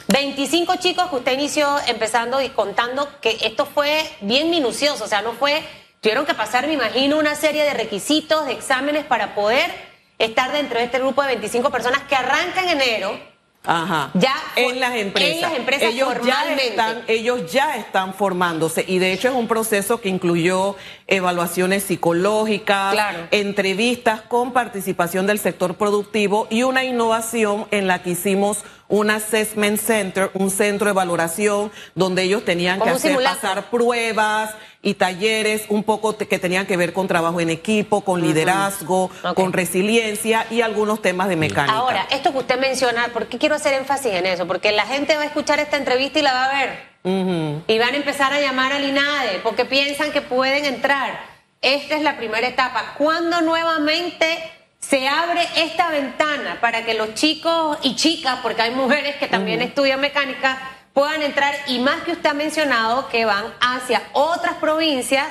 25 0.07 0.75
chicos 0.75 1.09
que 1.09 1.15
usted 1.15 1.33
inició 1.33 1.67
empezando 1.87 2.41
y 2.41 2.49
contando 2.49 3.09
que 3.21 3.37
esto 3.41 3.65
fue 3.65 4.03
bien 4.21 4.49
minucioso, 4.49 5.03
o 5.03 5.07
sea, 5.07 5.21
no 5.21 5.33
fue 5.33 5.63
Tuvieron 6.05 6.27
que 6.27 6.35
pasar, 6.35 6.67
me 6.67 6.73
imagino, 6.73 7.17
una 7.17 7.33
serie 7.33 7.63
de 7.63 7.73
requisitos, 7.73 8.45
de 8.45 8.51
exámenes 8.51 9.05
para 9.05 9.33
poder 9.33 9.71
estar 10.19 10.51
dentro 10.51 10.77
de 10.77 10.85
este 10.85 10.99
grupo 10.99 11.23
de 11.23 11.29
25 11.29 11.71
personas 11.71 12.03
que 12.03 12.15
arrancan 12.15 12.69
en 12.69 12.79
enero 12.79 13.19
Ajá. 13.67 14.11
Ya 14.13 14.35
en 14.55 14.79
las 14.79 14.95
empresas. 14.95 15.35
En 15.35 15.41
las 15.41 15.53
empresas 15.53 15.89
ellos 15.89 16.07
formalmente. 16.13 16.63
Ya 16.63 16.69
están, 16.69 17.03
ellos 17.07 17.51
ya 17.51 17.75
están 17.77 18.13
formándose 18.13 18.85
y 18.87 18.99
de 18.99 19.13
hecho 19.13 19.29
es 19.29 19.33
un 19.33 19.47
proceso 19.47 20.01
que 20.01 20.09
incluyó 20.09 20.75
evaluaciones 21.07 21.83
psicológicas, 21.83 22.93
Claro. 22.93 23.27
entrevistas 23.31 24.21
con 24.21 24.53
participación 24.53 25.27
del 25.27 25.39
sector 25.39 25.75
productivo 25.75 26.47
y 26.49 26.63
una 26.63 26.83
innovación 26.83 27.65
en 27.71 27.87
la 27.87 28.01
que 28.01 28.11
hicimos 28.11 28.63
un 28.87 29.09
assessment 29.09 29.79
center, 29.79 30.29
un 30.35 30.51
centro 30.51 30.87
de 30.87 30.93
valoración 30.93 31.71
donde 31.95 32.23
ellos 32.23 32.45
tenían 32.45 32.77
Como 32.77 32.91
que 32.91 32.97
hacer 32.97 33.23
pasar 33.23 33.69
pruebas 33.71 34.53
y 34.85 34.93
talleres 34.93 35.65
un 35.69 35.83
poco 35.83 36.15
que 36.15 36.37
tenían 36.37 36.67
que 36.67 36.77
ver 36.77 36.93
con 36.93 37.07
trabajo 37.07 37.41
en 37.41 37.49
equipo, 37.49 38.01
con 38.01 38.21
liderazgo, 38.21 39.09
con 39.33 39.51
resiliencia 39.51 40.45
y 40.51 40.61
algunos 40.61 41.01
temas 41.01 41.27
de 41.27 41.35
mecánica. 41.35 41.75
Ahora, 41.75 42.07
esto 42.11 42.31
que 42.31 42.37
usted 42.37 42.59
menciona, 42.59 43.07
¿por 43.07 43.25
qué 43.25 43.39
quiero 43.39 43.55
hacer 43.55 43.73
énfasis 43.73 44.13
en 44.13 44.27
eso? 44.27 44.45
Porque 44.45 44.71
la 44.71 44.85
gente 44.85 45.15
va 45.15 45.23
a 45.23 45.25
escuchar 45.25 45.59
esta 45.59 45.77
entrevista 45.77 46.19
y 46.19 46.21
la 46.21 46.33
va 46.33 46.45
a 46.45 46.59
ver. 46.59 46.95
Y 47.67 47.79
van 47.79 47.95
a 47.95 47.97
empezar 47.97 48.31
a 48.31 48.39
llamar 48.39 48.73
al 48.73 48.87
INADE 48.87 49.39
porque 49.41 49.65
piensan 49.65 50.11
que 50.11 50.21
pueden 50.21 50.65
entrar. 50.65 51.19
Esta 51.63 51.95
es 51.95 52.03
la 52.03 52.15
primera 52.17 52.47
etapa. 52.47 52.93
¿Cuándo 52.99 53.41
nuevamente 53.41 54.37
se 54.79 55.07
abre 55.07 55.41
esta 55.55 55.89
ventana 55.89 56.59
para 56.61 56.85
que 56.85 56.93
los 56.93 57.15
chicos 57.15 57.79
y 57.81 57.95
chicas, 57.95 58.37
porque 58.43 58.61
hay 58.61 58.71
mujeres 58.71 59.15
que 59.15 59.27
también 59.27 59.63
estudian 59.63 59.99
mecánica, 59.99 60.74
puedan 60.95 61.21
entrar? 61.21 61.53
Y 61.67 61.77
más 61.77 62.01
que 62.01 62.13
usted 62.13 62.29
ha 62.29 62.33
mencionado 62.33 63.09
que 63.09 63.25
van 63.25 63.45
hacia 63.61 64.01
otras 64.13 64.55
provincias 64.55 65.27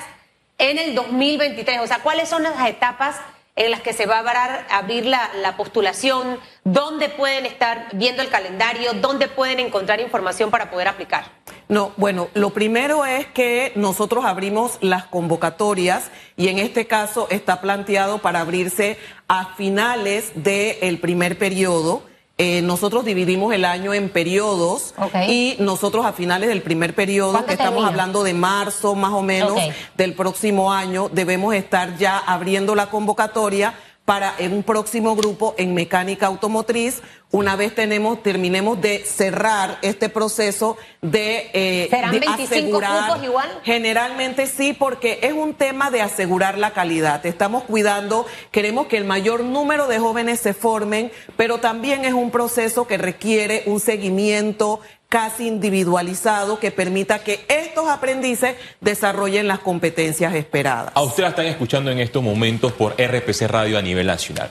en 0.57 0.77
el 0.77 0.95
2023. 0.95 1.81
O 1.81 1.87
sea, 1.87 1.99
¿cuáles 1.99 2.29
son 2.29 2.43
las 2.43 2.69
etapas 2.69 3.17
en 3.57 3.71
las 3.71 3.81
que 3.81 3.91
se 3.91 4.05
va 4.05 4.19
a 4.19 4.77
abrir 4.77 5.05
la, 5.05 5.31
la 5.41 5.57
postulación? 5.57 6.39
¿Dónde 6.63 7.09
pueden 7.09 7.45
estar 7.45 7.87
viendo 7.93 8.21
el 8.21 8.29
calendario? 8.29 8.93
¿Dónde 8.93 9.27
pueden 9.27 9.59
encontrar 9.59 9.99
información 9.99 10.51
para 10.51 10.69
poder 10.69 10.87
aplicar? 10.87 11.25
No, 11.67 11.93
bueno, 11.97 12.29
lo 12.35 12.51
primero 12.51 13.05
es 13.05 13.25
que 13.25 13.71
nosotros 13.75 14.23
abrimos 14.23 14.77
las 14.81 15.05
convocatorias 15.05 16.11
y 16.37 16.49
en 16.49 16.59
este 16.59 16.85
caso 16.85 17.27
está 17.31 17.59
planteado 17.59 18.19
para 18.19 18.41
abrirse 18.41 18.99
a 19.27 19.55
finales 19.55 20.31
del 20.35 20.99
primer 20.99 21.39
periodo. 21.39 22.03
Eh, 22.37 22.61
nosotros 22.61 23.05
dividimos 23.05 23.53
el 23.53 23.63
año 23.63 23.93
en 23.93 24.09
periodos 24.09 24.93
y 25.29 25.55
nosotros 25.59 26.05
a 26.05 26.11
finales 26.11 26.49
del 26.49 26.61
primer 26.61 26.93
periodo, 26.93 27.31
¿Cuándo 27.31 27.47
que 27.47 27.53
estamos 27.53 27.75
termina? 27.75 27.87
hablando 27.87 28.23
de 28.23 28.33
marzo 28.33 28.93
más 28.93 29.13
o 29.13 29.21
menos 29.21 29.57
del 29.95 30.13
próximo 30.15 30.73
año, 30.73 31.07
debemos 31.13 31.55
estar 31.55 31.97
ya 31.97 32.17
abriendo 32.17 32.75
la 32.75 32.87
convocatoria 32.87 33.73
para 34.05 34.35
en 34.37 34.53
un 34.53 34.63
próximo 34.63 35.15
grupo 35.15 35.55
en 35.57 35.73
mecánica 35.73 36.27
automotriz. 36.27 37.01
Una 37.31 37.55
vez 37.55 37.73
tenemos, 37.73 38.21
terminemos 38.21 38.79
de 38.79 39.03
cerrar 39.03 39.79
este 39.81 40.09
proceso 40.09 40.77
de, 41.01 41.49
eh, 41.53 41.87
¿Serán 41.89 42.11
de 42.11 42.19
25 42.19 42.79
cupos 42.79 43.23
igual? 43.23 43.59
Generalmente 43.63 44.45
sí, 44.45 44.73
porque 44.73 45.19
es 45.23 45.33
un 45.33 45.55
tema 45.55 45.89
de 45.89 46.01
asegurar 46.01 46.57
la 46.57 46.71
calidad. 46.71 47.25
Estamos 47.25 47.63
cuidando, 47.63 48.25
queremos 48.51 48.85
que 48.85 48.97
el 48.97 49.05
mayor 49.05 49.43
número 49.43 49.87
de 49.87 49.99
jóvenes 49.99 50.39
se 50.39 50.53
formen, 50.53 51.11
pero 51.35 51.57
también 51.57 52.05
es 52.05 52.13
un 52.13 52.29
proceso 52.29 52.87
que 52.87 52.97
requiere 52.97 53.63
un 53.65 53.79
seguimiento 53.79 54.79
casi 55.09 55.47
individualizado 55.47 56.59
que 56.59 56.71
permita 56.71 57.19
que 57.19 57.45
estos 57.47 57.87
aprendices 57.87 58.55
desarrollen 58.81 59.47
las 59.47 59.59
competencias 59.59 60.33
esperadas. 60.35 60.91
A 60.95 61.01
usted 61.01 61.23
la 61.23 61.29
están 61.29 61.45
escuchando 61.45 61.91
en 61.91 61.99
estos 61.99 62.23
momentos 62.23 62.73
por 62.73 62.93
RPC 62.93 63.47
Radio 63.47 63.77
a 63.77 63.81
nivel 63.81 64.07
nacional. 64.07 64.49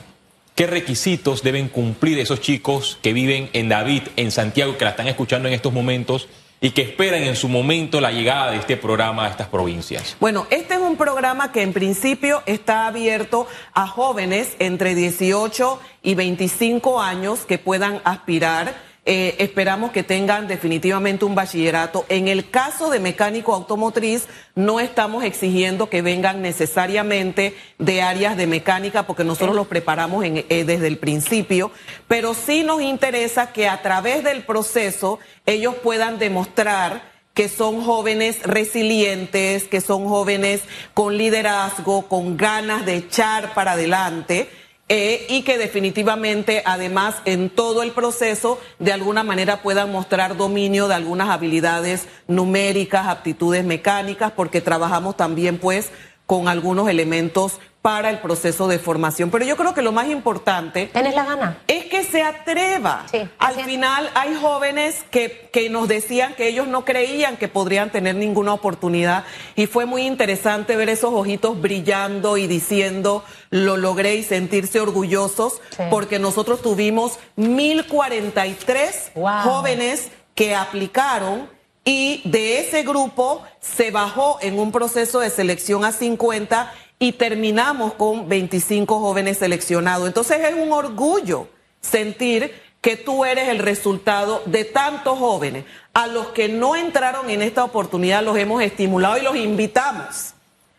¿Qué 0.55 0.67
requisitos 0.67 1.43
deben 1.43 1.67
cumplir 1.67 2.17
esos 2.17 2.39
chicos 2.39 2.97
que 3.01 3.11
viven 3.11 3.49
en 3.51 3.67
David, 3.67 4.03
en 4.15 4.31
Santiago, 4.31 4.77
que 4.77 4.85
la 4.85 4.91
están 4.91 5.07
escuchando 5.07 5.49
en 5.49 5.53
estos 5.53 5.73
momentos 5.73 6.29
y 6.61 6.71
que 6.71 6.81
esperan 6.81 7.23
en 7.23 7.35
su 7.35 7.49
momento 7.49 7.99
la 7.99 8.11
llegada 8.11 8.51
de 8.51 8.57
este 8.57 8.77
programa 8.77 9.25
a 9.25 9.29
estas 9.29 9.49
provincias? 9.49 10.15
Bueno, 10.21 10.47
este 10.49 10.75
es 10.75 10.79
un 10.79 10.95
programa 10.95 11.51
que 11.51 11.61
en 11.61 11.73
principio 11.73 12.41
está 12.45 12.87
abierto 12.87 13.47
a 13.73 13.85
jóvenes 13.85 14.55
entre 14.59 14.95
18 14.95 15.79
y 16.03 16.15
25 16.15 17.01
años 17.01 17.41
que 17.41 17.57
puedan 17.57 17.99
aspirar. 18.05 18.94
Eh, 19.07 19.35
esperamos 19.37 19.91
que 19.91 20.01
tengan 20.01 20.47
definitivamente 20.47 21.25
un 21.25 21.35
bachillerato. 21.35 22.05
En 22.09 22.27
el 22.27 22.49
caso 22.49 22.89
de 22.89 22.99
mecánico 22.99 23.53
automotriz, 23.53 24.25
no 24.55 24.79
estamos 24.79 25.23
exigiendo 25.23 25.91
que 25.91 26.01
vengan 26.01 26.41
necesariamente 26.41 27.55
de 27.77 28.01
áreas 28.01 28.35
de 28.35 28.47
mecánica, 28.47 29.05
porque 29.05 29.23
nosotros 29.23 29.55
los 29.55 29.67
preparamos 29.67 30.25
en- 30.25 30.43
eh, 30.49 30.63
desde 30.65 30.87
el 30.87 30.97
principio, 30.97 31.69
pero 32.07 32.33
sí 32.33 32.63
nos 32.63 32.81
interesa 32.81 33.53
que 33.53 33.67
a 33.67 33.83
través 33.83 34.23
del 34.23 34.41
proceso 34.43 35.19
ellos 35.45 35.75
puedan 35.83 36.17
demostrar 36.17 37.13
que 37.35 37.47
son 37.47 37.83
jóvenes 37.83 38.41
resilientes, 38.43 39.65
que 39.65 39.81
son 39.81 40.07
jóvenes 40.07 40.61
con 40.95 41.17
liderazgo, 41.17 42.07
con 42.07 42.37
ganas 42.37 42.85
de 42.85 42.95
echar 42.95 43.53
para 43.53 43.73
adelante. 43.73 44.49
Eh, 44.87 45.25
y 45.29 45.41
que 45.41 45.57
definitivamente, 45.57 46.61
además, 46.63 47.15
en 47.25 47.49
todo 47.49 47.81
el 47.81 47.91
proceso, 47.91 48.59
de 48.77 48.93
alguna 48.93 49.23
manera 49.23 49.63
puedan 49.63 49.91
mostrar 49.91 50.37
dominio 50.37 50.87
de 50.87 50.93
algunas 50.93 51.29
habilidades 51.29 52.07
numéricas, 52.27 53.07
aptitudes 53.07 53.65
mecánicas, 53.65 54.31
porque 54.31 54.61
trabajamos 54.61 55.17
también, 55.17 55.57
pues, 55.57 55.91
con 56.27 56.47
algunos 56.47 56.87
elementos 56.87 57.59
para 57.85 58.09
el 58.09 58.17
proceso 58.17 58.67
de 58.67 58.79
formación. 58.79 59.29
Pero 59.29 59.45
yo 59.45 59.55
creo 59.55 59.75
que 59.75 59.83
lo 59.83 59.91
más 59.91 60.07
importante 60.07 60.87
¿Tienes 60.91 61.13
la 61.13 61.23
gana? 61.23 61.59
es 61.67 61.85
que 61.85 62.03
se 62.03 62.23
atreva. 62.23 63.05
Sí, 63.11 63.19
Al 63.37 63.53
final 63.63 64.09
hay 64.15 64.33
jóvenes 64.33 65.05
que, 65.11 65.49
que 65.53 65.69
nos 65.69 65.87
decían 65.87 66.33
que 66.33 66.47
ellos 66.47 66.67
no 66.67 66.83
creían 66.83 67.37
que 67.37 67.47
podrían 67.47 67.91
tener 67.91 68.15
ninguna 68.15 68.53
oportunidad 68.53 69.23
y 69.55 69.67
fue 69.67 69.85
muy 69.85 70.01
interesante 70.07 70.75
ver 70.75 70.89
esos 70.89 71.13
ojitos 71.13 71.61
brillando 71.61 72.37
y 72.37 72.47
diciendo 72.47 73.23
lo 73.51 73.77
logré 73.77 74.15
y 74.15 74.23
sentirse 74.23 74.79
orgullosos 74.79 75.61
Sí. 75.77 75.83
porque 75.91 76.17
nosotros 76.17 76.63
tuvimos 76.63 77.19
1043 77.35 79.11
Wow. 79.13 79.27
jóvenes 79.43 80.09
que 80.33 80.55
aplicaron 80.55 81.49
y 81.83 82.21
de 82.27 82.61
ese 82.61 82.81
grupo 82.81 83.43
se 83.61 83.91
bajó 83.91 84.39
en 84.41 84.57
un 84.57 84.71
proceso 84.71 85.19
de 85.19 85.29
selección 85.29 85.85
a 85.85 85.91
50 85.91 86.73
y 86.99 87.13
terminamos 87.13 87.93
con 87.93 88.29
25 88.29 88.99
jóvenes 88.99 89.37
seleccionados. 89.37 90.07
Entonces 90.07 90.39
es 90.43 90.53
un 90.55 90.71
orgullo 90.71 91.47
sentir 91.81 92.53
que 92.81 92.95
tú 92.95 93.25
eres 93.25 93.49
el 93.49 93.59
resultado 93.59 94.43
de 94.45 94.63
tantos 94.63 95.17
jóvenes. 95.17 95.65
A 95.93 96.07
los 96.07 96.27
que 96.27 96.49
no 96.49 96.75
entraron 96.75 97.29
en 97.29 97.41
esta 97.41 97.63
oportunidad 97.63 98.23
los 98.23 98.37
hemos 98.37 98.61
estimulado 98.61 99.17
y 99.17 99.21
los 99.21 99.35
invitamos 99.35 100.33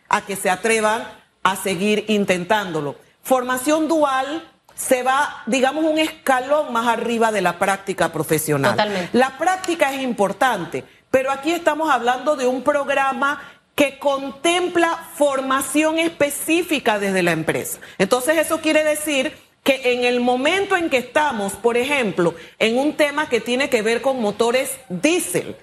a 0.09 0.25
que 0.25 0.35
se 0.35 0.49
atrevan 0.49 1.07
a 1.43 1.55
seguir 1.55 2.05
intentándolo. 2.07 2.95
Formación 3.23 3.87
dual 3.87 4.47
se 4.73 5.03
va, 5.03 5.43
digamos, 5.47 5.83
un 5.83 5.97
escalón 5.97 6.71
más 6.71 6.87
arriba 6.87 7.31
de 7.31 7.41
la 7.41 7.59
práctica 7.59 8.11
profesional. 8.13 8.71
Totalmente. 8.71 9.17
La 9.17 9.37
práctica 9.37 9.93
es 9.93 10.01
importante, 10.01 10.85
pero 11.11 11.31
aquí 11.31 11.51
estamos 11.51 11.89
hablando 11.89 12.35
de 12.35 12.47
un 12.47 12.61
programa 12.61 13.41
que 13.77 13.99
contempla 13.99 15.07
formación 15.13 15.99
específica 15.99 16.97
desde 16.97 17.21
la 17.21 17.31
empresa. 17.31 17.77
Entonces 17.99 18.35
eso 18.39 18.59
quiere 18.59 18.83
decir 18.83 19.37
que 19.63 19.93
en 19.93 20.03
el 20.03 20.19
momento 20.19 20.75
en 20.75 20.89
que 20.89 20.97
estamos, 20.97 21.53
por 21.53 21.77
ejemplo, 21.77 22.33
en 22.57 22.79
un 22.79 22.93
tema 22.93 23.29
que 23.29 23.39
tiene 23.39 23.69
que 23.69 23.83
ver 23.83 24.01
con 24.01 24.19
motores 24.19 24.71
diésel, 24.89 25.55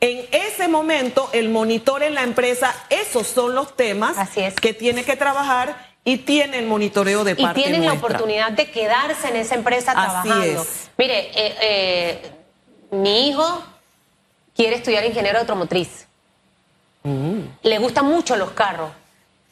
en 0.00 0.26
ese 0.30 0.68
momento 0.68 1.30
el 1.32 1.48
monitor 1.48 2.02
en 2.02 2.14
la 2.14 2.22
empresa, 2.22 2.74
esos 2.90 3.26
son 3.28 3.54
los 3.54 3.74
temas 3.74 4.18
Así 4.18 4.40
es. 4.40 4.54
que 4.56 4.74
tiene 4.74 5.02
que 5.02 5.16
trabajar 5.16 5.94
y 6.04 6.18
tiene 6.18 6.58
el 6.58 6.66
monitoreo 6.66 7.24
de 7.24 7.32
Y 7.32 7.42
parte 7.42 7.62
tienen 7.62 7.86
la 7.86 7.94
oportunidad 7.94 8.52
de 8.52 8.70
quedarse 8.70 9.28
en 9.28 9.36
esa 9.36 9.54
empresa 9.54 9.92
Así 9.92 10.02
trabajando. 10.28 10.60
es. 10.62 10.90
Mire, 10.98 11.30
eh, 11.34 11.56
eh, 11.62 12.30
mi 12.90 13.30
hijo 13.30 13.64
quiere 14.54 14.76
estudiar 14.76 15.06
ingeniero 15.06 15.38
automotriz. 15.38 16.06
Mm. 17.04 17.40
Le 17.62 17.78
gustan 17.78 18.06
mucho 18.06 18.34
los 18.36 18.50
carros. 18.50 18.90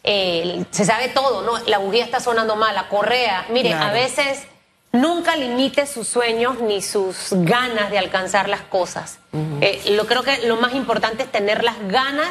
Eh, 0.05 0.65
se 0.71 0.85
sabe 0.85 1.09
todo, 1.09 1.43
¿no? 1.43 1.53
La 1.67 1.79
bujía 1.79 2.05
está 2.05 2.19
sonando 2.19 2.57
mal, 2.57 2.75
la 2.75 2.89
correa. 2.89 3.47
Mire, 3.51 3.69
Claro. 3.71 3.87
a 3.87 3.93
veces 3.93 4.43
nunca 4.91 5.37
limite 5.37 5.87
sus 5.87 6.09
sueños 6.09 6.59
ni 6.61 6.83
sus 6.83 7.29
ganas 7.31 7.91
de 7.91 7.99
alcanzar 7.99 8.49
las 8.49 8.63
cosas. 8.63 9.19
Eh, 9.61 9.83
lo 9.93 10.07
creo 10.07 10.23
que 10.23 10.47
lo 10.49 10.57
más 10.57 10.75
importante 10.75 11.23
es 11.23 11.31
tener 11.31 11.63
las 11.63 11.77
ganas 11.89 12.31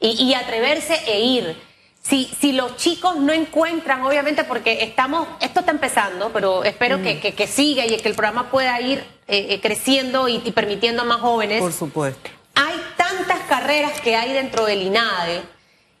y, 0.00 0.10
y 0.22 0.34
atreverse 0.34 0.94
e 1.06 1.20
ir. 1.20 1.56
Si, 2.02 2.24
si 2.40 2.52
los 2.52 2.76
chicos 2.76 3.16
no 3.16 3.32
encuentran, 3.32 4.02
obviamente, 4.02 4.42
porque 4.42 4.82
estamos, 4.82 5.28
esto 5.40 5.60
está 5.60 5.70
empezando, 5.70 6.30
pero 6.32 6.64
espero 6.64 7.00
que, 7.02 7.20
que- 7.20 7.32
que 7.34 7.46
siga 7.46 7.86
y 7.86 7.96
que 7.98 8.08
el 8.08 8.14
programa 8.16 8.50
pueda 8.50 8.80
ir 8.80 8.98
eh, 9.28 9.46
eh, 9.50 9.60
creciendo 9.60 10.26
y, 10.28 10.42
y 10.44 10.50
permitiendo 10.50 11.02
a 11.02 11.04
más 11.04 11.20
jóvenes. 11.20 11.60
Por 11.60 11.72
supuesto. 11.72 12.30
Carreras 13.62 14.00
que 14.00 14.16
hay 14.16 14.32
dentro 14.32 14.66
del 14.66 14.82
INADE 14.82 15.40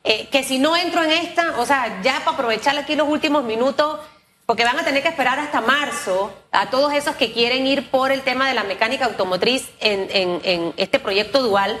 eh, 0.02 0.26
que 0.32 0.42
si 0.42 0.58
no 0.58 0.76
entro 0.76 1.04
en 1.04 1.12
esta, 1.12 1.60
o 1.60 1.64
sea, 1.64 2.02
ya 2.02 2.18
para 2.24 2.32
aprovechar 2.32 2.76
aquí 2.76 2.96
los 2.96 3.08
últimos 3.08 3.44
minutos, 3.44 4.00
porque 4.46 4.64
van 4.64 4.80
a 4.80 4.84
tener 4.84 5.00
que 5.00 5.10
esperar 5.10 5.38
hasta 5.38 5.60
marzo 5.60 6.34
a 6.50 6.70
todos 6.70 6.92
esos 6.92 7.14
que 7.14 7.30
quieren 7.30 7.64
ir 7.64 7.88
por 7.88 8.10
el 8.10 8.22
tema 8.22 8.48
de 8.48 8.54
la 8.54 8.64
mecánica 8.64 9.04
automotriz 9.04 9.70
en, 9.78 10.08
en, 10.42 10.74
este 10.76 10.98
proyecto 10.98 11.40
dual. 11.40 11.78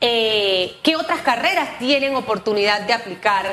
Eh, 0.00 0.76
¿Qué 0.84 0.94
otras 0.94 1.22
carreras 1.22 1.80
tienen 1.80 2.14
oportunidad 2.14 2.82
de 2.82 2.92
aplicar? 2.92 3.44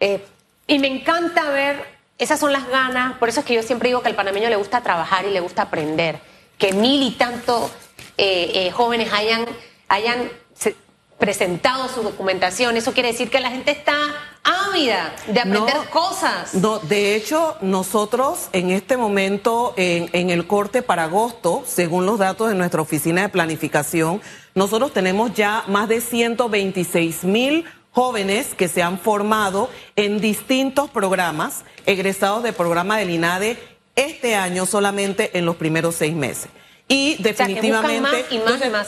Eh, 0.00 0.22
y 0.66 0.78
me 0.80 0.88
encanta 0.88 1.48
ver, 1.48 1.82
esas 2.18 2.38
son 2.38 2.52
las 2.52 2.68
ganas, 2.68 3.16
por 3.16 3.30
eso 3.30 3.40
es 3.40 3.46
que 3.46 3.54
yo 3.54 3.62
siempre 3.62 3.88
digo 3.88 4.02
que 4.02 4.08
al 4.08 4.16
panameño 4.16 4.50
le 4.50 4.56
gusta 4.56 4.82
trabajar 4.82 5.24
y 5.24 5.30
le 5.30 5.40
gusta 5.40 5.62
aprender, 5.62 6.20
que 6.58 6.74
mil 6.74 7.02
y 7.02 7.12
tantos 7.12 7.70
eh, 8.18 8.70
jóvenes 8.70 9.10
hayan, 9.14 9.46
hayan 9.88 10.30
presentado 11.20 11.88
su 11.88 12.02
documentación. 12.02 12.76
Eso 12.76 12.92
quiere 12.92 13.12
decir 13.12 13.30
que 13.30 13.38
la 13.38 13.50
gente 13.50 13.70
está 13.70 13.94
ávida 14.42 15.14
de 15.28 15.38
aprender 15.38 15.76
cosas. 15.90 16.54
No, 16.54 16.80
de 16.80 17.14
hecho, 17.14 17.56
nosotros 17.60 18.48
en 18.52 18.70
este 18.70 18.96
momento, 18.96 19.74
en, 19.76 20.08
en, 20.12 20.30
el 20.30 20.48
corte 20.48 20.82
para 20.82 21.04
agosto, 21.04 21.62
según 21.66 22.06
los 22.06 22.18
datos 22.18 22.48
de 22.48 22.56
nuestra 22.56 22.80
oficina 22.80 23.22
de 23.22 23.28
planificación, 23.28 24.20
nosotros 24.54 24.92
tenemos 24.92 25.34
ya 25.34 25.62
más 25.68 25.88
de 25.88 26.00
126 26.00 27.22
mil 27.24 27.66
jóvenes 27.92 28.54
que 28.54 28.68
se 28.68 28.82
han 28.82 28.98
formado 28.98 29.68
en 29.96 30.20
distintos 30.20 30.90
programas, 30.90 31.64
egresados 31.86 32.42
del 32.42 32.54
programa 32.54 32.98
del 32.98 33.10
INADE 33.10 33.58
este 33.96 34.36
año 34.36 34.66
solamente 34.66 35.36
en 35.38 35.44
los 35.44 35.56
primeros 35.56 35.96
seis 35.96 36.14
meses. 36.14 36.48
Y 36.92 37.14
definitivamente 37.20 38.24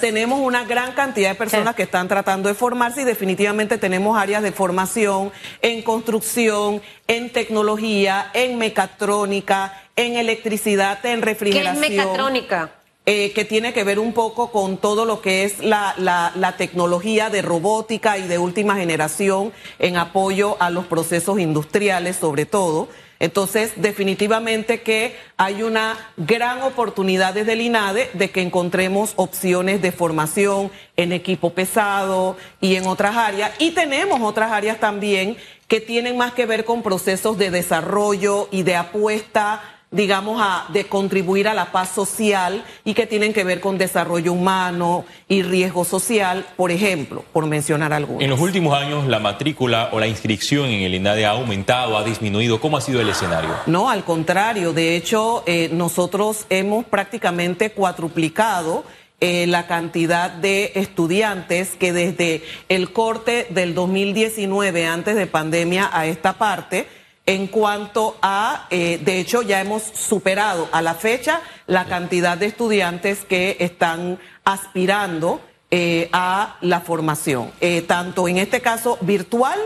tenemos 0.00 0.40
una 0.40 0.64
gran 0.64 0.90
cantidad 0.90 1.28
de 1.28 1.34
personas 1.36 1.76
que 1.76 1.84
están 1.84 2.08
tratando 2.08 2.48
de 2.48 2.54
formarse 2.56 3.02
y 3.02 3.04
definitivamente 3.04 3.78
tenemos 3.78 4.18
áreas 4.18 4.42
de 4.42 4.50
formación 4.50 5.30
en 5.60 5.82
construcción, 5.82 6.82
en 7.06 7.30
tecnología, 7.30 8.28
en 8.34 8.58
mecatrónica, 8.58 9.84
en 9.94 10.16
electricidad, 10.16 11.06
en 11.06 11.22
refrigeración. 11.22 11.80
¿Qué 11.80 11.86
es 11.86 11.96
mecatrónica? 11.96 12.72
Eh, 13.06 13.30
que 13.32 13.44
tiene 13.44 13.72
que 13.72 13.84
ver 13.84 14.00
un 14.00 14.12
poco 14.12 14.50
con 14.50 14.78
todo 14.78 15.04
lo 15.04 15.22
que 15.22 15.44
es 15.44 15.60
la, 15.60 15.94
la, 15.96 16.32
la, 16.34 16.56
tecnología 16.56 17.30
de 17.30 17.42
robótica 17.42 18.18
y 18.18 18.26
de 18.26 18.38
última 18.38 18.74
generación 18.74 19.52
en 19.78 19.96
apoyo 19.96 20.56
a 20.60 20.70
los 20.70 20.86
procesos 20.86 21.38
industriales 21.38 22.16
sobre 22.16 22.46
todo. 22.46 22.88
Entonces, 23.22 23.74
definitivamente 23.76 24.82
que 24.82 25.14
hay 25.36 25.62
una 25.62 25.96
gran 26.16 26.60
oportunidad 26.62 27.34
desde 27.34 27.52
el 27.52 27.60
INADE 27.60 28.10
de 28.14 28.32
que 28.32 28.42
encontremos 28.42 29.12
opciones 29.14 29.80
de 29.80 29.92
formación 29.92 30.72
en 30.96 31.12
equipo 31.12 31.50
pesado 31.50 32.36
y 32.60 32.74
en 32.74 32.88
otras 32.88 33.16
áreas. 33.16 33.52
Y 33.60 33.70
tenemos 33.70 34.20
otras 34.22 34.50
áreas 34.50 34.80
también 34.80 35.36
que 35.68 35.80
tienen 35.80 36.16
más 36.16 36.32
que 36.32 36.46
ver 36.46 36.64
con 36.64 36.82
procesos 36.82 37.38
de 37.38 37.52
desarrollo 37.52 38.48
y 38.50 38.64
de 38.64 38.74
apuesta 38.74 39.71
digamos, 39.92 40.40
a, 40.42 40.66
de 40.72 40.86
contribuir 40.86 41.46
a 41.46 41.54
la 41.54 41.70
paz 41.70 41.90
social 41.90 42.64
y 42.84 42.94
que 42.94 43.06
tienen 43.06 43.32
que 43.32 43.44
ver 43.44 43.60
con 43.60 43.78
desarrollo 43.78 44.32
humano 44.32 45.04
y 45.28 45.42
riesgo 45.42 45.84
social, 45.84 46.46
por 46.56 46.70
ejemplo, 46.70 47.24
por 47.32 47.46
mencionar 47.46 47.92
algunos. 47.92 48.22
En 48.22 48.30
los 48.30 48.40
últimos 48.40 48.76
años, 48.76 49.06
la 49.06 49.20
matrícula 49.20 49.90
o 49.92 50.00
la 50.00 50.06
inscripción 50.06 50.70
en 50.70 50.82
el 50.82 50.94
INADE 50.94 51.26
ha 51.26 51.30
aumentado, 51.30 51.96
ha 51.96 52.04
disminuido. 52.04 52.60
¿Cómo 52.60 52.78
ha 52.78 52.80
sido 52.80 53.00
el 53.00 53.08
escenario? 53.10 53.50
No, 53.66 53.90
al 53.90 54.02
contrario. 54.02 54.72
De 54.72 54.96
hecho, 54.96 55.44
eh, 55.46 55.68
nosotros 55.72 56.46
hemos 56.48 56.86
prácticamente 56.86 57.70
cuatruplicado 57.70 58.84
eh, 59.20 59.46
la 59.46 59.66
cantidad 59.66 60.30
de 60.30 60.72
estudiantes 60.74 61.76
que 61.78 61.92
desde 61.92 62.42
el 62.68 62.92
corte 62.92 63.46
del 63.50 63.74
2019, 63.74 64.86
antes 64.86 65.14
de 65.14 65.26
pandemia, 65.28 65.90
a 65.92 66.06
esta 66.06 66.38
parte, 66.38 66.88
en 67.26 67.46
cuanto 67.46 68.16
a, 68.20 68.66
eh, 68.70 68.98
de 69.02 69.20
hecho 69.20 69.42
ya 69.42 69.60
hemos 69.60 69.82
superado 69.82 70.68
a 70.72 70.82
la 70.82 70.94
fecha 70.94 71.40
la 71.66 71.84
cantidad 71.84 72.36
de 72.36 72.46
estudiantes 72.46 73.24
que 73.24 73.56
están 73.60 74.18
aspirando 74.44 75.40
eh, 75.70 76.08
a 76.12 76.56
la 76.60 76.80
formación, 76.80 77.52
eh, 77.60 77.82
tanto 77.82 78.28
en 78.28 78.38
este 78.38 78.60
caso 78.60 78.98
virtual 79.00 79.58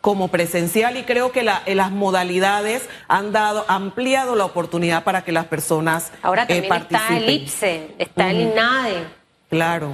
como 0.00 0.28
presencial 0.28 0.96
y 0.96 1.02
creo 1.02 1.32
que 1.32 1.42
las 1.42 1.90
modalidades 1.90 2.88
han 3.08 3.32
dado 3.32 3.64
ampliado 3.68 4.34
la 4.34 4.44
oportunidad 4.46 5.04
para 5.04 5.24
que 5.24 5.32
las 5.32 5.46
personas 5.46 6.10
ahora 6.22 6.46
también 6.46 6.72
está 6.72 7.16
el 7.16 7.28
IPSE 7.28 7.94
está 7.98 8.30
el 8.30 8.40
INADE 8.40 9.04
claro. 9.50 9.90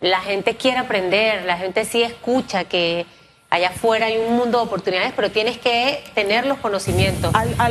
La 0.00 0.20
gente 0.20 0.56
quiere 0.56 0.78
aprender 0.78 1.44
la 1.44 1.56
gente 1.56 1.84
sí 1.84 2.02
escucha 2.04 2.64
que 2.64 3.06
allá 3.52 3.68
afuera 3.68 4.06
hay 4.06 4.16
un 4.16 4.34
mundo 4.34 4.58
de 4.58 4.64
oportunidades, 4.64 5.12
pero 5.14 5.30
tienes 5.30 5.58
que 5.58 6.02
tener 6.14 6.46
los 6.46 6.56
conocimientos. 6.56 7.30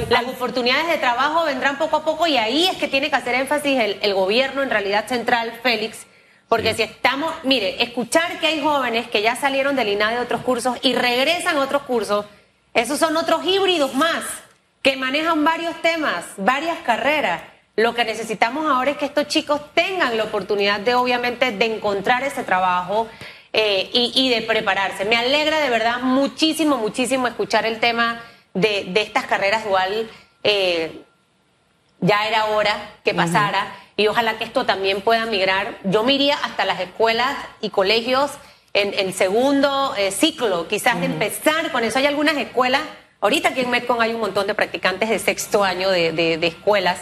Las 0.09 0.25
oportunidades 0.27 0.87
de 0.87 0.99
trabajo 0.99 1.43
vendrán 1.43 1.79
poco 1.79 1.95
a 1.95 2.05
poco 2.05 2.27
y 2.27 2.37
ahí 2.37 2.67
es 2.67 2.77
que 2.77 2.87
tiene 2.87 3.09
que 3.09 3.15
hacer 3.15 3.33
énfasis 3.33 3.79
el, 3.99 4.13
gobierno, 4.13 4.61
en 4.61 4.69
realidad 4.69 5.07
central, 5.07 5.51
Félix, 5.63 6.05
porque 6.47 6.75
si 6.75 6.83
estamos, 6.83 7.33
mire, 7.43 7.81
escuchar 7.81 8.39
que 8.39 8.45
hay 8.45 8.61
jóvenes 8.61 9.07
que 9.07 9.23
ya 9.23 9.35
salieron 9.35 9.75
del 9.75 9.87
INAD 9.87 10.11
de 10.11 10.19
otros 10.19 10.41
cursos 10.41 10.77
y 10.83 10.93
regresan 10.93 11.57
a 11.57 11.61
otros 11.61 11.81
cursos, 11.81 12.27
esos 12.75 12.99
son 12.99 13.17
otros 13.17 13.43
híbridos 13.43 13.95
más 13.95 14.23
que 14.83 14.97
manejan 14.97 15.43
varios 15.43 15.81
temas, 15.81 16.25
varias 16.37 16.77
carreras. 16.85 17.41
Lo 17.75 17.95
que 17.95 18.05
necesitamos 18.05 18.69
ahora 18.69 18.91
es 18.91 18.97
que 18.97 19.05
estos 19.05 19.27
chicos 19.27 19.61
tengan 19.73 20.15
la 20.15 20.25
oportunidad 20.25 20.79
de, 20.79 20.93
obviamente, 20.93 21.51
de 21.51 21.65
encontrar 21.65 22.21
ese 22.21 22.43
trabajo, 22.43 23.07
eh, 23.53 23.89
y, 23.91 24.29
de 24.29 24.41
prepararse. 24.43 25.03
Me 25.03 25.17
alegra 25.17 25.59
de 25.59 25.69
verdad 25.69 25.99
muchísimo, 25.99 26.77
muchísimo 26.77 27.27
escuchar 27.27 27.65
el 27.65 27.81
tema 27.81 28.21
de, 28.53 28.89
estas 28.95 29.25
carreras 29.25 29.65
dual. 29.65 30.09
Eh, 30.43 31.01
ya 31.99 32.27
era 32.27 32.45
hora 32.45 32.95
que 33.03 33.13
pasara 33.13 33.75
y 33.97 34.07
ojalá 34.07 34.37
que 34.37 34.45
esto 34.45 34.65
también 34.65 35.01
pueda 35.01 35.25
migrar. 35.25 35.77
Yo 35.83 36.03
me 36.03 36.13
iría 36.13 36.35
hasta 36.35 36.63
las 36.63 36.79
escuelas 36.79 37.35
y 37.59 37.69
colegios 37.71 38.31
en 38.73 38.93
el 38.93 39.13
segundo 39.13 39.93
eh, 39.97 40.11
ciclo, 40.11 40.69
quizás 40.69 41.01
de 41.01 41.07
empezar 41.07 41.71
con 41.73 41.83
eso. 41.83 41.99
Hay 41.99 42.05
algunas 42.05 42.37
escuelas, 42.37 42.81
ahorita 43.19 43.49
aquí 43.49 43.59
en 43.59 43.69
Metcon 43.69 44.01
hay 44.01 44.13
un 44.13 44.21
montón 44.21 44.47
de 44.47 44.55
practicantes 44.55 45.09
de 45.09 45.19
sexto 45.19 45.65
año 45.65 45.89
de, 45.89 46.13
de 46.13 46.47
escuelas 46.47 46.99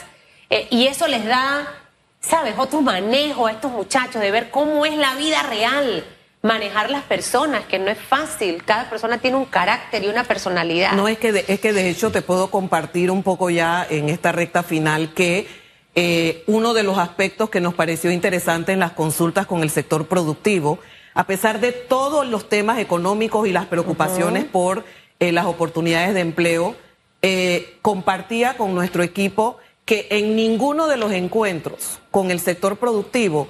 y 0.71 0.88
eso 0.88 1.07
les 1.07 1.23
da, 1.25 1.75
¿sabes?, 2.19 2.55
otro 2.57 2.81
manejo 2.81 3.45
a 3.45 3.51
estos 3.51 3.71
muchachos 3.71 4.19
de 4.19 4.31
ver 4.31 4.49
cómo 4.49 4.83
es 4.83 4.97
la 4.97 5.13
vida 5.13 5.43
real 5.43 6.03
manejar 6.41 6.89
las 6.89 7.04
personas, 7.04 7.65
que 7.65 7.80
no 7.80 7.89
es 7.89 7.97
fácil. 7.97 8.63
Cada 8.63 8.89
persona 8.89 9.17
tiene 9.17 9.38
un 9.38 9.45
carácter 9.45 10.04
y 10.04 10.08
una 10.08 10.23
personalidad. 10.23 10.93
No, 10.93 11.08
es 11.08 11.17
que 11.17 11.32
de, 11.32 11.45
es 11.47 11.60
que 11.60 11.73
de 11.73 11.89
hecho 11.89 12.12
te 12.12 12.21
puedo 12.21 12.49
compartir 12.49 13.12
un 13.12 13.23
poco 13.23 13.49
ya 13.49 13.86
en 13.89 14.10
esta 14.10 14.32
recta 14.32 14.63
final 14.63 15.13
que 15.13 15.47
eh, 15.95 16.43
uno 16.47 16.73
de 16.73 16.84
los 16.84 16.97
aspectos 16.97 17.49
que 17.49 17.60
nos 17.60 17.73
pareció 17.73 18.12
interesante 18.12 18.71
en 18.71 18.80
las 18.80 18.93
consultas 18.93 19.47
con 19.47 19.63
el 19.63 19.69
sector 19.69 20.08
productivo, 20.08 20.80
a 21.13 21.25
pesar 21.25 21.60
de 21.60 21.73
todos 21.73 22.25
los 22.25 22.47
temas 22.47 22.80
económicos 22.80 23.47
y 23.47 23.52
las 23.52 23.65
preocupaciones 23.65 24.45
por 24.45 24.86
eh, 25.19 25.34
las 25.34 25.45
oportunidades 25.45 26.13
de 26.13 26.21
empleo, 26.21 26.75
eh, 27.21 27.78
compartía 27.82 28.56
con 28.56 28.73
nuestro 28.73 29.04
equipo 29.04 29.58
que 29.84 30.08
en 30.12 30.38
ninguno 30.38 30.88
de 30.88 30.95
los 30.95 31.12
encuentros 31.12 31.99
con 32.12 32.32
el 32.32 32.39
sector 32.39 32.78
productivo 32.78 33.49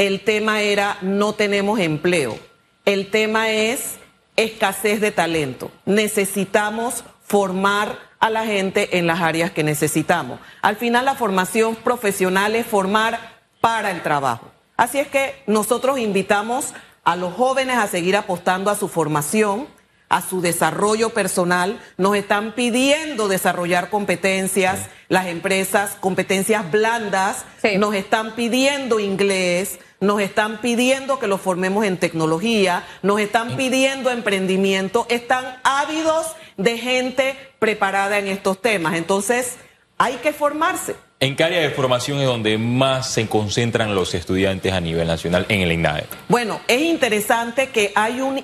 el 0.00 0.22
tema 0.22 0.62
era 0.62 0.96
no 1.02 1.34
tenemos 1.34 1.78
empleo. 1.78 2.38
El 2.86 3.10
tema 3.10 3.50
es 3.50 3.98
escasez 4.34 4.98
de 4.98 5.10
talento. 5.10 5.70
Necesitamos 5.84 7.04
formar 7.22 7.98
a 8.18 8.30
la 8.30 8.46
gente 8.46 8.96
en 8.96 9.06
las 9.06 9.20
áreas 9.20 9.50
que 9.50 9.62
necesitamos. 9.62 10.40
Al 10.62 10.76
final 10.76 11.04
la 11.04 11.16
formación 11.16 11.76
profesional 11.76 12.56
es 12.56 12.64
formar 12.64 13.42
para 13.60 13.90
el 13.90 14.02
trabajo. 14.02 14.50
Así 14.78 14.98
es 14.98 15.08
que 15.08 15.42
nosotros 15.46 15.98
invitamos 15.98 16.72
a 17.04 17.14
los 17.14 17.34
jóvenes 17.34 17.76
a 17.76 17.86
seguir 17.86 18.16
apostando 18.16 18.70
a 18.70 18.76
su 18.76 18.88
formación, 18.88 19.68
a 20.08 20.22
su 20.22 20.40
desarrollo 20.40 21.10
personal. 21.10 21.78
Nos 21.98 22.16
están 22.16 22.52
pidiendo 22.52 23.28
desarrollar 23.28 23.90
competencias, 23.90 24.88
las 25.08 25.26
empresas, 25.26 25.98
competencias 26.00 26.70
blandas, 26.70 27.44
nos 27.78 27.94
están 27.94 28.34
pidiendo 28.34 28.98
inglés, 28.98 29.78
nos 30.00 30.20
están 30.20 30.60
pidiendo 30.60 31.18
que 31.18 31.26
los 31.26 31.40
formemos 31.40 31.84
en 31.84 31.98
tecnología, 31.98 32.84
nos 33.02 33.20
están 33.20 33.56
pidiendo 33.56 34.10
emprendimiento, 34.10 35.06
están 35.10 35.60
ávidos 35.62 36.26
de 36.56 36.78
gente 36.78 37.36
preparada 37.58 38.18
en 38.18 38.28
estos 38.28 38.60
temas. 38.60 38.94
Entonces, 38.94 39.58
hay 39.98 40.14
que 40.16 40.32
formarse. 40.32 40.96
¿En 41.22 41.36
qué 41.36 41.44
área 41.44 41.60
de 41.60 41.68
formación 41.68 42.18
es 42.18 42.24
donde 42.24 42.56
más 42.56 43.12
se 43.12 43.26
concentran 43.26 43.94
los 43.94 44.14
estudiantes 44.14 44.72
a 44.72 44.80
nivel 44.80 45.06
nacional 45.06 45.44
en 45.50 45.60
el 45.60 45.72
INAE? 45.72 46.06
Bueno, 46.28 46.62
es 46.66 46.80
interesante 46.80 47.68
que 47.68 47.92
hay 47.94 48.22
un, 48.22 48.42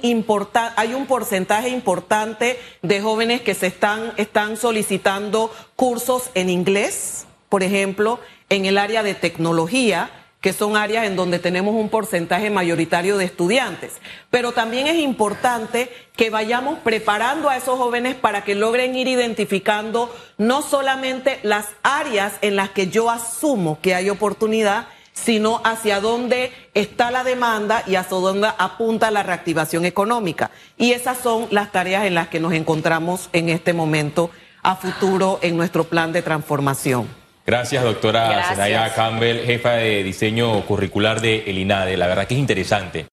hay 0.76 0.92
un 0.92 1.06
porcentaje 1.06 1.70
importante 1.70 2.60
de 2.82 3.00
jóvenes 3.00 3.40
que 3.40 3.54
se 3.54 3.68
están, 3.68 4.12
están 4.18 4.58
solicitando 4.58 5.50
cursos 5.74 6.24
en 6.34 6.50
inglés, 6.50 7.26
por 7.48 7.62
ejemplo, 7.62 8.20
en 8.50 8.66
el 8.66 8.76
área 8.76 9.02
de 9.02 9.14
tecnología 9.14 10.10
que 10.46 10.52
son 10.52 10.76
áreas 10.76 11.06
en 11.06 11.16
donde 11.16 11.40
tenemos 11.40 11.74
un 11.74 11.88
porcentaje 11.88 12.50
mayoritario 12.50 13.16
de 13.16 13.24
estudiantes. 13.24 13.94
Pero 14.30 14.52
también 14.52 14.86
es 14.86 14.94
importante 14.94 15.90
que 16.14 16.30
vayamos 16.30 16.78
preparando 16.84 17.50
a 17.50 17.56
esos 17.56 17.76
jóvenes 17.76 18.14
para 18.14 18.44
que 18.44 18.54
logren 18.54 18.94
ir 18.94 19.08
identificando 19.08 20.14
no 20.38 20.62
solamente 20.62 21.40
las 21.42 21.66
áreas 21.82 22.34
en 22.42 22.54
las 22.54 22.70
que 22.70 22.86
yo 22.86 23.10
asumo 23.10 23.80
que 23.82 23.96
hay 23.96 24.08
oportunidad, 24.08 24.86
sino 25.12 25.62
hacia 25.64 25.98
dónde 25.98 26.52
está 26.74 27.10
la 27.10 27.24
demanda 27.24 27.82
y 27.84 27.96
hacia 27.96 28.16
dónde 28.16 28.46
apunta 28.56 29.10
la 29.10 29.24
reactivación 29.24 29.84
económica. 29.84 30.52
Y 30.78 30.92
esas 30.92 31.18
son 31.18 31.48
las 31.50 31.72
tareas 31.72 32.06
en 32.06 32.14
las 32.14 32.28
que 32.28 32.38
nos 32.38 32.52
encontramos 32.52 33.30
en 33.32 33.48
este 33.48 33.72
momento 33.72 34.30
a 34.62 34.76
futuro 34.76 35.40
en 35.42 35.56
nuestro 35.56 35.82
plan 35.82 36.12
de 36.12 36.22
transformación. 36.22 37.25
Gracias, 37.46 37.84
doctora 37.84 38.28
Gracias. 38.28 38.56
Zenaida 38.56 38.92
Campbell, 38.94 39.44
jefa 39.44 39.72
de 39.74 40.02
diseño 40.02 40.66
curricular 40.66 41.20
de 41.20 41.44
El 41.46 41.58
INADE. 41.58 41.96
La 41.96 42.08
verdad 42.08 42.26
que 42.26 42.34
es 42.34 42.40
interesante. 42.40 43.04